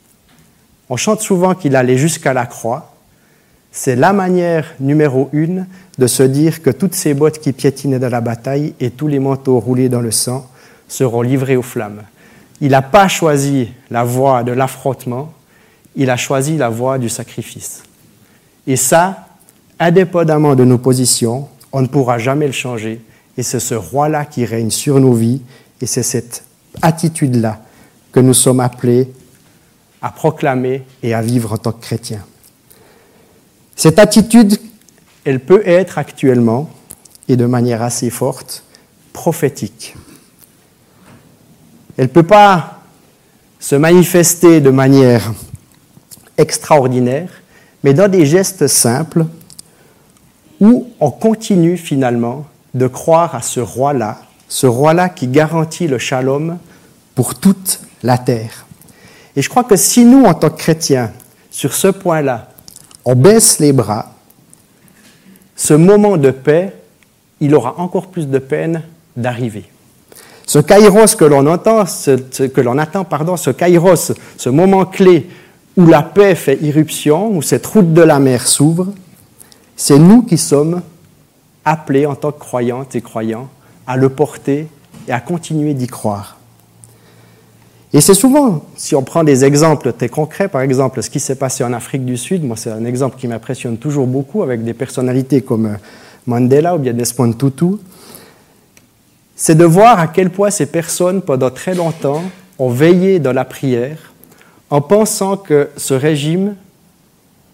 On 0.88 0.96
chante 0.96 1.22
souvent 1.22 1.56
qu'il 1.56 1.74
allait 1.74 1.98
jusqu'à 1.98 2.32
la 2.32 2.46
croix. 2.46 2.94
C'est 3.72 3.96
la 3.96 4.12
manière 4.12 4.74
numéro 4.78 5.28
une 5.32 5.66
de 5.98 6.06
se 6.06 6.22
dire 6.22 6.62
que 6.62 6.70
toutes 6.70 6.94
ces 6.94 7.14
bottes 7.14 7.40
qui 7.40 7.52
piétinaient 7.52 7.98
dans 7.98 8.10
la 8.10 8.20
bataille 8.20 8.74
et 8.78 8.90
tous 8.90 9.08
les 9.08 9.18
manteaux 9.18 9.58
roulés 9.58 9.88
dans 9.88 10.00
le 10.00 10.12
sang 10.12 10.48
seront 10.86 11.22
livrés 11.22 11.56
aux 11.56 11.62
flammes. 11.62 12.02
Il 12.60 12.70
n'a 12.70 12.82
pas 12.82 13.08
choisi 13.08 13.72
la 13.90 14.04
voie 14.04 14.44
de 14.44 14.52
l'affrontement, 14.52 15.32
il 15.96 16.10
a 16.10 16.16
choisi 16.16 16.56
la 16.56 16.68
voie 16.68 16.98
du 16.98 17.08
sacrifice. 17.08 17.82
Et 18.66 18.76
ça, 18.76 19.26
indépendamment 19.78 20.54
de 20.54 20.64
nos 20.64 20.78
positions, 20.78 21.48
on 21.72 21.82
ne 21.82 21.86
pourra 21.86 22.18
jamais 22.18 22.46
le 22.46 22.52
changer. 22.52 23.00
Et 23.36 23.42
c'est 23.42 23.60
ce 23.60 23.74
roi-là 23.74 24.24
qui 24.24 24.44
règne 24.44 24.70
sur 24.70 25.00
nos 25.00 25.14
vies, 25.14 25.40
et 25.80 25.86
c'est 25.86 26.02
cette 26.02 26.44
attitude-là 26.82 27.60
que 28.12 28.20
nous 28.20 28.34
sommes 28.34 28.60
appelés 28.60 29.10
à 30.02 30.10
proclamer 30.10 30.82
et 31.02 31.14
à 31.14 31.22
vivre 31.22 31.52
en 31.52 31.58
tant 31.58 31.72
que 31.72 31.80
chrétiens. 31.82 32.24
Cette 33.76 33.98
attitude, 33.98 34.58
elle 35.24 35.40
peut 35.40 35.62
être 35.66 35.98
actuellement, 35.98 36.68
et 37.28 37.36
de 37.36 37.46
manière 37.46 37.82
assez 37.82 38.10
forte, 38.10 38.64
prophétique. 39.12 39.94
Elle 41.96 42.06
ne 42.06 42.10
peut 42.10 42.24
pas 42.24 42.82
se 43.58 43.76
manifester 43.76 44.60
de 44.60 44.70
manière 44.70 45.32
extraordinaire, 46.36 47.39
mais 47.82 47.94
dans 47.94 48.08
des 48.08 48.26
gestes 48.26 48.66
simples 48.66 49.26
où 50.60 50.88
on 51.00 51.10
continue 51.10 51.76
finalement 51.76 52.46
de 52.74 52.86
croire 52.86 53.34
à 53.34 53.42
ce 53.42 53.60
roi-là, 53.60 54.18
ce 54.48 54.66
roi-là 54.66 55.08
qui 55.08 55.26
garantit 55.26 55.88
le 55.88 55.98
shalom 55.98 56.58
pour 57.14 57.34
toute 57.34 57.80
la 58.02 58.18
terre. 58.18 58.66
Et 59.36 59.42
je 59.42 59.48
crois 59.48 59.64
que 59.64 59.76
si 59.76 60.04
nous, 60.04 60.24
en 60.24 60.34
tant 60.34 60.50
que 60.50 60.58
chrétiens, 60.58 61.12
sur 61.50 61.72
ce 61.72 61.88
point-là, 61.88 62.48
on 63.04 63.14
baisse 63.14 63.58
les 63.58 63.72
bras, 63.72 64.12
ce 65.56 65.74
moment 65.74 66.16
de 66.16 66.30
paix, 66.30 66.74
il 67.40 67.54
aura 67.54 67.78
encore 67.78 68.08
plus 68.08 68.28
de 68.28 68.38
peine 68.38 68.82
d'arriver. 69.16 69.64
Ce 70.46 70.58
kairos 70.58 71.14
que 71.16 71.24
l'on 71.24 71.46
entend, 71.46 71.86
ce, 71.86 72.46
que 72.46 72.60
l'on 72.60 72.78
attend, 72.78 73.06
ce 73.36 73.50
kairos, 73.50 74.12
ce 74.36 74.48
moment 74.48 74.84
clé 74.84 75.28
où 75.76 75.86
la 75.86 76.02
paix 76.02 76.34
fait 76.34 76.58
irruption, 76.62 77.36
où 77.36 77.42
cette 77.42 77.66
route 77.66 77.92
de 77.92 78.02
la 78.02 78.18
mer 78.18 78.46
s'ouvre, 78.46 78.88
c'est 79.76 79.98
nous 79.98 80.22
qui 80.22 80.36
sommes 80.36 80.82
appelés 81.64 82.06
en 82.06 82.14
tant 82.14 82.32
que 82.32 82.40
croyantes 82.40 82.94
et 82.96 83.00
croyants 83.00 83.48
à 83.86 83.96
le 83.96 84.08
porter 84.08 84.68
et 85.08 85.12
à 85.12 85.20
continuer 85.20 85.74
d'y 85.74 85.86
croire. 85.86 86.36
Et 87.92 88.00
c'est 88.00 88.14
souvent, 88.14 88.64
si 88.76 88.94
on 88.94 89.02
prend 89.02 89.24
des 89.24 89.44
exemples 89.44 89.92
très 89.92 90.08
concrets, 90.08 90.48
par 90.48 90.60
exemple 90.60 91.02
ce 91.02 91.10
qui 91.10 91.18
s'est 91.18 91.34
passé 91.34 91.64
en 91.64 91.72
Afrique 91.72 92.04
du 92.04 92.16
Sud, 92.16 92.44
moi 92.44 92.56
c'est 92.56 92.70
un 92.70 92.84
exemple 92.84 93.16
qui 93.18 93.26
m'impressionne 93.26 93.78
toujours 93.78 94.06
beaucoup 94.06 94.42
avec 94.42 94.62
des 94.62 94.74
personnalités 94.74 95.42
comme 95.42 95.66
euh, 95.66 95.76
Mandela 96.26 96.76
ou 96.76 96.78
bien 96.78 96.92
Desmond 96.92 97.32
Tutu, 97.32 97.78
c'est 99.34 99.56
de 99.56 99.64
voir 99.64 99.98
à 99.98 100.06
quel 100.06 100.30
point 100.30 100.50
ces 100.50 100.66
personnes, 100.66 101.22
pendant 101.22 101.50
très 101.50 101.74
longtemps, 101.74 102.22
ont 102.58 102.68
veillé 102.68 103.18
dans 103.18 103.32
la 103.32 103.44
prière 103.44 104.09
en 104.70 104.80
pensant 104.80 105.36
que 105.36 105.70
ce 105.76 105.94
régime, 105.94 106.54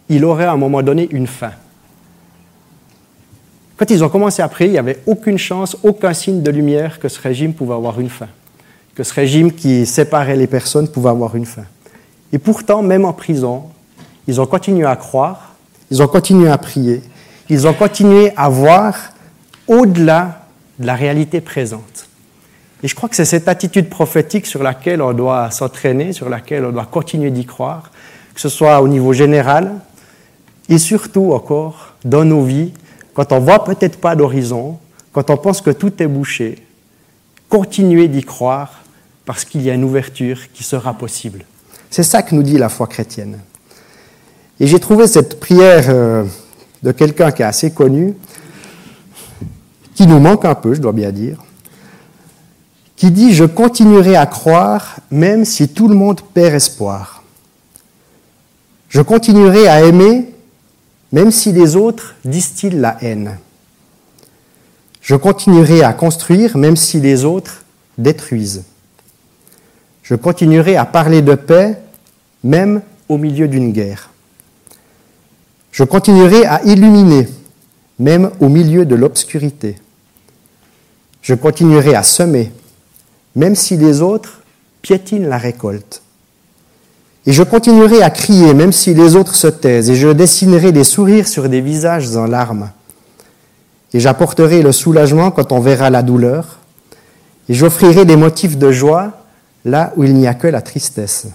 il 0.09 0.25
aurait 0.25 0.45
à 0.45 0.53
un 0.53 0.57
moment 0.57 0.83
donné 0.83 1.09
une 1.11 1.27
fin. 1.27 1.53
Quand 3.77 3.91
ils 3.91 4.05
ont 4.05 4.09
commencé 4.09 4.43
à 4.43 4.49
prier, 4.49 4.71
il 4.71 4.73
n'y 4.73 4.79
avait 4.79 5.03
aucune 5.07 5.39
chance, 5.39 5.77
aucun 5.83 6.15
signe 6.15 6.43
de 6.43 6.51
lumière 6.51 6.99
que 7.01 7.09
ce 7.09 7.21
régime 7.21 7.53
pouvait 7.53 7.75
avoir 7.75 8.01
une 8.01 8.11
fin 8.11 8.29
que 8.97 9.05
ce 9.05 9.13
régime 9.13 9.53
qui 9.53 9.85
séparait 9.85 10.37
les 10.37 10.47
personnes 10.47 10.89
pouvait 10.89 11.11
avoir 11.11 11.37
une 11.37 11.45
fin. 11.45 11.67
Et 12.33 12.39
pourtant, 12.39 12.83
même 12.83 13.05
en 13.05 13.13
prison, 13.13 13.65
ils 14.27 14.41
ont 14.41 14.47
continué 14.47 14.87
à 14.87 14.97
croire, 14.97 15.55
ils 15.91 16.03
ont 16.03 16.09
continué 16.09 16.49
à 16.49 16.57
prier, 16.57 17.03
ils 17.51 17.67
ont 17.67 17.75
continué 17.75 18.33
à 18.37 18.49
voir 18.49 18.97
au-delà 19.69 20.47
de 20.79 20.87
la 20.87 20.95
réalité 20.95 21.43
présente. 21.43 22.06
Et 22.87 22.89
je 22.89 22.95
crois 22.95 23.09
que 23.09 23.17
c'est 23.17 23.25
cette 23.25 23.49
attitude 23.49 23.89
prophétique 23.89 24.47
sur 24.47 24.63
laquelle 24.63 25.03
on 25.03 25.13
doit 25.13 25.51
s'entraîner, 25.51 26.13
sur 26.13 26.29
laquelle 26.29 26.65
on 26.65 26.71
doit 26.71 26.87
continuer 26.87 27.33
d'y 27.33 27.45
croire, 27.45 27.91
que 28.33 28.41
ce 28.41 28.49
soit 28.49 28.81
au 28.81 28.87
niveau 28.87 29.13
général 29.13 29.75
et 30.69 30.79
surtout 30.79 31.33
encore 31.33 31.97
dans 32.05 32.25
nos 32.25 32.45
vies, 32.45 32.73
quand 33.13 33.33
on 33.33 33.41
voit 33.41 33.65
peut-être 33.65 34.01
pas 34.01 34.15
d'horizon, 34.15 34.79
quand 35.13 35.31
on 35.31 35.37
pense 35.37 35.61
que 35.63 35.71
tout 35.71 36.01
est 36.01 36.07
bouché, 36.07 36.65
continuer 37.49 38.07
d'y 38.07 38.23
croire 38.23 38.85
parce 39.25 39.45
qu'il 39.45 39.63
y 39.63 39.71
a 39.71 39.75
une 39.75 39.83
ouverture 39.83 40.39
qui 40.55 40.63
sera 40.63 40.95
possible. 40.95 41.45
C'est 41.91 42.05
ça 42.05 42.23
que 42.23 42.37
nous 42.37 42.45
dit 42.45 42.57
la 42.57 42.69
foi 42.69 42.87
chrétienne. 42.87 43.41
Et 44.61 44.69
j'ai 44.69 44.79
trouvé 44.79 45.09
cette 45.09 45.41
prière 45.41 45.87
euh, 45.89 46.23
de 46.85 46.93
quelqu'un 46.93 47.33
qui 47.33 47.43
est 47.43 47.47
assez 47.47 47.73
connu, 47.73 48.15
qui 49.97 50.07
nous 50.07 50.21
manque 50.21 50.45
un 50.45 50.55
peu, 50.55 50.73
je 50.73 50.81
dois 50.81 50.93
bien 50.93 51.11
dire, 51.11 51.39
qui 52.97 53.11
dit 53.11 53.35
Je 53.35 53.45
continuerai 53.45 54.17
à 54.17 54.27
croire 54.27 54.97
même 55.11 55.45
si 55.45 55.69
tout 55.69 55.89
le 55.89 55.95
monde 55.95 56.21
perd 56.35 56.55
espoir. 56.55 57.23
Je 58.89 59.03
continuerai 59.03 59.69
à 59.69 59.85
aimer 59.85 60.33
même 61.13 61.31
si 61.31 61.53
les 61.53 61.77
autres 61.77 62.15
distillent 62.25 62.71
la 62.71 62.97
haine. 63.03 63.39
Je 65.01 65.15
continuerai 65.15 65.83
à 65.83 65.93
construire 65.93 66.57
même 66.57 66.77
si 66.77 67.01
les 67.01 67.25
autres 67.25 67.65
détruisent. 67.97 68.65
Je 70.03 70.15
continuerai 70.15 70.77
à 70.77 70.85
parler 70.85 71.23
de 71.23 71.35
paix 71.35 71.79
même 72.43 72.83
au 73.09 73.19
milieu 73.19 73.49
d'une 73.49 73.73
guerre. 73.73 74.11
Je 75.71 75.85
continuerai 75.85 76.45
à 76.47 76.63
illuminer 76.65 77.29
même 77.99 78.31
au 78.41 78.49
milieu 78.49 78.87
de 78.87 78.95
l'obscurité. 78.95 79.77
Je 81.23 81.35
continuerai 81.35 81.95
à 81.95 82.03
semer 82.03 82.53
même 83.37 83.55
si 83.55 83.77
les 83.77 84.01
autres 84.01 84.41
piétinent 84.83 85.29
la 85.29 85.39
récolte. 85.39 86.03
Et 87.27 87.33
je 87.33 87.43
continuerai 87.43 88.03
à 88.03 88.11
crier 88.11 88.55
même 88.55 88.73
si 88.73 88.95
les 88.95 89.15
autres 89.15 89.35
se 89.35 89.47
taisent, 89.47 89.91
et 89.91 89.97
je 89.97 90.09
dessinerai 90.09 90.73
des 90.73 90.85
sourires 90.85 91.29
sur 91.29 91.49
des 91.49 91.61
visages 91.61 92.17
en 92.17 92.27
larmes. 92.27 92.71
Et 93.93 94.01
j'apporterai 94.01 94.63
le 94.63 94.73
soulagement 94.73 95.31
quand 95.31 95.53
on 95.53 95.61
verra 95.61 95.91
la 95.91 96.03
douleur, 96.03 96.59
et 97.49 97.55
j'offrirai 97.55 98.05
des 98.05 98.17
motifs 98.17 98.57
de 98.57 98.73
joie 98.73 99.13
là 99.65 99.93
où 99.97 100.05
il 100.05 100.15
n'y 100.15 100.27
a 100.27 100.35
que 100.35 100.47
la 100.47 100.63
tristesse. 100.63 101.27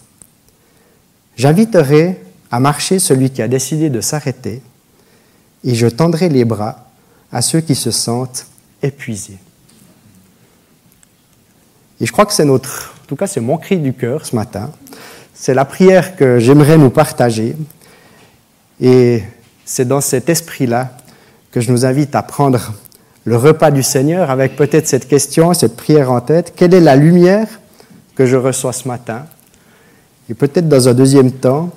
J'inviterai 1.38 2.22
à 2.50 2.60
marcher 2.60 3.00
celui 3.00 3.30
qui 3.30 3.42
a 3.42 3.48
décidé 3.48 3.90
de 3.90 4.02
s'arrêter, 4.02 4.62
et 5.64 5.76
je 5.76 5.88
tendrai 5.88 6.30
les 6.30 6.46
bras 6.46 6.90
à 7.32 7.42
ceux 7.42 7.62
qui 7.62 7.76
se 7.76 7.92
sentent 7.92 8.48
épuisés. 8.82 9.38
Et 12.02 12.08
je 12.08 12.12
crois 12.12 12.26
que 12.26 12.34
c'est 12.34 12.46
notre, 12.46 12.96
en 13.04 13.08
tout 13.08 13.16
cas 13.16 13.28
c'est 13.28 13.40
mon 13.40 13.58
cri 13.58 13.78
du 13.78 13.94
cœur 13.94 14.26
ce 14.26 14.36
matin, 14.36 14.72
c'est 15.36 15.54
la 15.54 15.66
prière 15.66 16.16
que 16.16 16.40
j'aimerais 16.40 16.80
nous 16.80 16.90
partager, 16.90 17.56
et 18.82 19.22
c'est 19.66 19.88
dans 19.88 20.02
cet 20.02 20.28
esprit-là 20.28 20.98
que 21.52 21.62
je 21.62 21.72
nous 21.72 21.86
invite 21.86 22.16
à 22.16 22.24
prendre 22.24 22.74
le 23.26 23.38
repas 23.38 23.70
du 23.70 23.84
Seigneur 23.84 24.32
avec 24.32 24.56
peut-être 24.56 24.88
cette 24.88 25.08
question, 25.08 25.54
cette 25.54 25.76
prière 25.76 26.12
en 26.12 26.22
tête. 26.22 26.54
Quelle 26.56 26.74
est 26.74 26.80
la 26.80 26.96
lumière 26.96 27.48
que 28.16 28.26
je 28.26 28.36
reçois 28.36 28.74
ce 28.74 28.88
matin? 28.88 29.28
Et 30.28 30.34
peut-être 30.34 30.68
dans 30.68 30.90
un 30.90 30.96
deuxième 30.96 31.32
temps, 31.32 31.70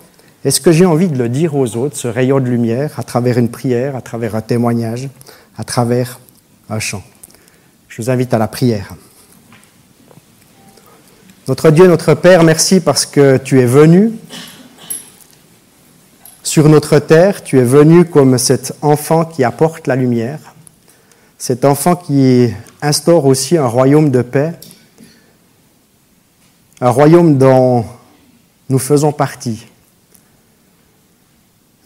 est-ce 0.43 0.61
que 0.61 0.73
j'ai 0.73 0.87
envie 0.87 1.09
de 1.09 1.19
le 1.19 1.29
dire 1.29 1.55
aux 1.55 1.77
autres, 1.77 1.99
ce 1.99 2.09
rayon 2.09 2.41
de 2.41 2.47
lumière, 2.47 2.93
à 2.99 3.03
travers 3.03 3.37
une 3.37 3.51
prière, 3.51 3.95
à 3.95 4.01
travers 4.01 4.35
un 4.37 4.41
témoignage, 4.41 5.11
à 5.59 5.65
travers 5.65 6.19
un 6.71 6.79
chant? 6.79 7.03
Je 7.89 8.01
vous 8.01 8.09
invite 8.09 8.33
à 8.33 8.39
la 8.39 8.49
prière. 8.49 8.95
Notre 11.47 11.71
Dieu, 11.71 11.87
notre 11.87 12.15
Père, 12.15 12.43
merci 12.43 12.81
parce 12.81 13.05
que 13.05 13.37
tu 13.37 13.61
es 13.61 13.67
venu 13.67 14.13
sur 16.43 16.71
notre 16.71 16.99
terre, 17.01 17.43
tu 17.43 17.59
es 17.59 17.65
venu 17.65 18.07
comme 18.07 18.39
cet 18.39 18.75
enfant 18.81 19.27
qui 19.27 19.45
apporte 19.45 19.87
la 19.87 19.95
lumière, 19.95 20.39
cet 21.37 21.67
enfant 21.67 21.97
qui 21.97 22.49
instaure 22.81 23.27
aussi 23.27 23.59
un 23.59 23.67
royaume 23.67 24.09
de 24.09 24.23
paix, 24.23 24.55
un 26.81 26.89
royaume 26.89 27.37
dont 27.37 27.85
nous 28.71 28.79
faisons 28.79 29.13
partie. 29.13 29.67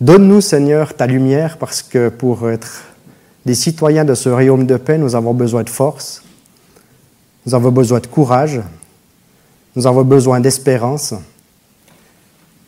Donne-nous, 0.01 0.41
Seigneur, 0.41 0.95
ta 0.95 1.09
lumière, 1.09 1.59
parce 1.59 1.83
que 1.83 2.11
pour 2.11 2.49
être 2.49 2.85
des 3.45 3.57
citoyens 3.57 4.05
de 4.05 4.15
ce 4.15 4.29
royaume 4.29 4.67
de 4.67 4.77
paix, 4.77 4.99
nous 4.99 5.17
avons 5.17 5.35
besoin 5.35 5.65
de 5.65 5.71
force, 5.71 6.23
nous 7.45 7.57
avons 7.57 7.73
besoin 7.73 7.99
de 7.99 8.07
courage, 8.07 8.61
nous 9.79 9.87
avons 9.87 10.03
besoin 10.03 10.41
d'espérance. 10.41 11.15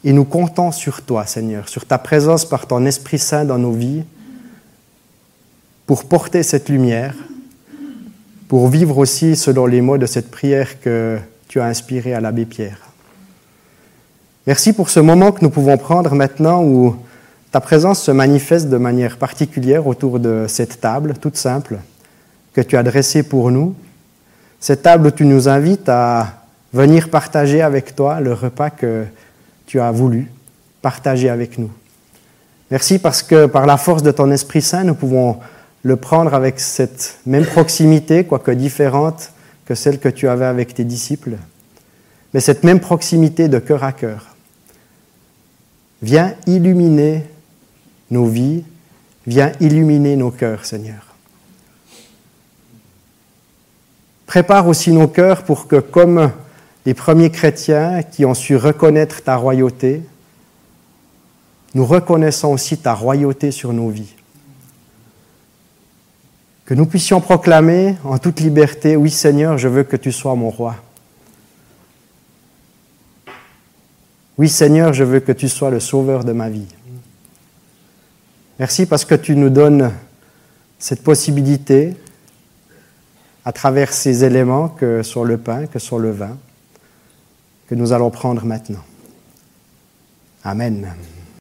Et 0.04 0.12
nous 0.12 0.24
comptons 0.24 0.70
sur 0.70 1.02
toi, 1.02 1.26
Seigneur, 1.26 1.68
sur 1.68 1.84
ta 1.84 1.98
présence 1.98 2.44
par 2.44 2.68
ton 2.68 2.86
Esprit 2.86 3.18
Saint 3.18 3.44
dans 3.44 3.58
nos 3.58 3.72
vies, 3.72 4.04
pour 5.86 6.04
porter 6.04 6.44
cette 6.44 6.68
lumière, 6.68 7.16
pour 8.46 8.68
vivre 8.68 8.96
aussi 8.96 9.34
selon 9.34 9.66
les 9.66 9.80
mots 9.80 9.98
de 9.98 10.06
cette 10.06 10.30
prière 10.30 10.80
que 10.80 11.18
tu 11.48 11.58
as 11.58 11.64
inspirée 11.64 12.14
à 12.14 12.20
l'abbé 12.20 12.44
Pierre. 12.44 12.78
Merci 14.46 14.72
pour 14.72 14.88
ce 14.88 15.00
moment 15.00 15.32
que 15.32 15.42
nous 15.42 15.50
pouvons 15.50 15.78
prendre 15.78 16.14
maintenant 16.14 16.62
où 16.62 16.94
ta 17.50 17.60
présence 17.60 18.00
se 18.00 18.12
manifeste 18.12 18.68
de 18.68 18.76
manière 18.76 19.16
particulière 19.16 19.88
autour 19.88 20.20
de 20.20 20.46
cette 20.48 20.80
table 20.80 21.14
toute 21.20 21.36
simple 21.36 21.80
que 22.52 22.60
tu 22.60 22.76
as 22.76 22.84
dressée 22.84 23.24
pour 23.24 23.50
nous. 23.50 23.74
Cette 24.60 24.82
table 24.82 25.08
où 25.08 25.10
tu 25.10 25.24
nous 25.24 25.48
invites 25.48 25.88
à 25.88 26.39
venir 26.72 27.10
partager 27.10 27.62
avec 27.62 27.94
toi 27.94 28.20
le 28.20 28.32
repas 28.32 28.70
que 28.70 29.04
tu 29.66 29.80
as 29.80 29.90
voulu 29.90 30.30
partager 30.82 31.28
avec 31.28 31.58
nous. 31.58 31.70
Merci 32.70 32.98
parce 32.98 33.22
que 33.22 33.46
par 33.46 33.66
la 33.66 33.76
force 33.76 34.02
de 34.02 34.10
ton 34.10 34.30
Esprit 34.30 34.62
Saint, 34.62 34.84
nous 34.84 34.94
pouvons 34.94 35.38
le 35.82 35.96
prendre 35.96 36.34
avec 36.34 36.60
cette 36.60 37.18
même 37.26 37.44
proximité, 37.44 38.24
quoique 38.24 38.50
différente 38.50 39.32
que 39.64 39.74
celle 39.74 39.98
que 39.98 40.08
tu 40.08 40.28
avais 40.28 40.44
avec 40.44 40.74
tes 40.74 40.84
disciples, 40.84 41.36
mais 42.32 42.40
cette 42.40 42.64
même 42.64 42.80
proximité 42.80 43.48
de 43.48 43.58
cœur 43.58 43.82
à 43.82 43.92
cœur. 43.92 44.36
Viens 46.02 46.34
illuminer 46.46 47.24
nos 48.10 48.26
vies, 48.26 48.64
viens 49.26 49.52
illuminer 49.60 50.16
nos 50.16 50.30
cœurs, 50.30 50.64
Seigneur. 50.64 51.06
Prépare 54.26 54.68
aussi 54.68 54.92
nos 54.92 55.08
cœurs 55.08 55.42
pour 55.42 55.66
que, 55.66 55.76
comme 55.76 56.30
les 56.86 56.94
premiers 56.94 57.30
chrétiens 57.30 58.02
qui 58.02 58.24
ont 58.24 58.34
su 58.34 58.56
reconnaître 58.56 59.22
ta 59.22 59.36
royauté, 59.36 60.02
nous 61.74 61.84
reconnaissons 61.84 62.48
aussi 62.48 62.78
ta 62.78 62.94
royauté 62.94 63.50
sur 63.50 63.72
nos 63.72 63.90
vies. 63.90 64.14
Que 66.64 66.74
nous 66.74 66.86
puissions 66.86 67.20
proclamer 67.20 67.96
en 68.04 68.18
toute 68.18 68.40
liberté, 68.40 68.96
oui 68.96 69.10
Seigneur, 69.10 69.58
je 69.58 69.68
veux 69.68 69.82
que 69.82 69.96
tu 69.96 70.12
sois 70.12 70.34
mon 70.34 70.50
roi. 70.50 70.76
Oui 74.38 74.48
Seigneur, 74.48 74.92
je 74.92 75.04
veux 75.04 75.20
que 75.20 75.32
tu 75.32 75.48
sois 75.48 75.70
le 75.70 75.80
sauveur 75.80 76.24
de 76.24 76.32
ma 76.32 76.48
vie. 76.48 76.68
Merci 78.58 78.86
parce 78.86 79.04
que 79.04 79.14
tu 79.14 79.36
nous 79.36 79.50
donnes 79.50 79.92
cette 80.78 81.02
possibilité 81.02 81.94
à 83.44 83.52
travers 83.52 83.92
ces 83.92 84.24
éléments 84.24 84.68
que 84.68 85.02
sur 85.02 85.24
le 85.24 85.38
pain, 85.38 85.66
que 85.66 85.78
sur 85.78 85.98
le 85.98 86.10
vin, 86.10 86.36
que 87.70 87.76
nous 87.76 87.92
allons 87.92 88.10
prendre 88.10 88.44
maintenant. 88.44 88.82
Amen. 90.42 90.92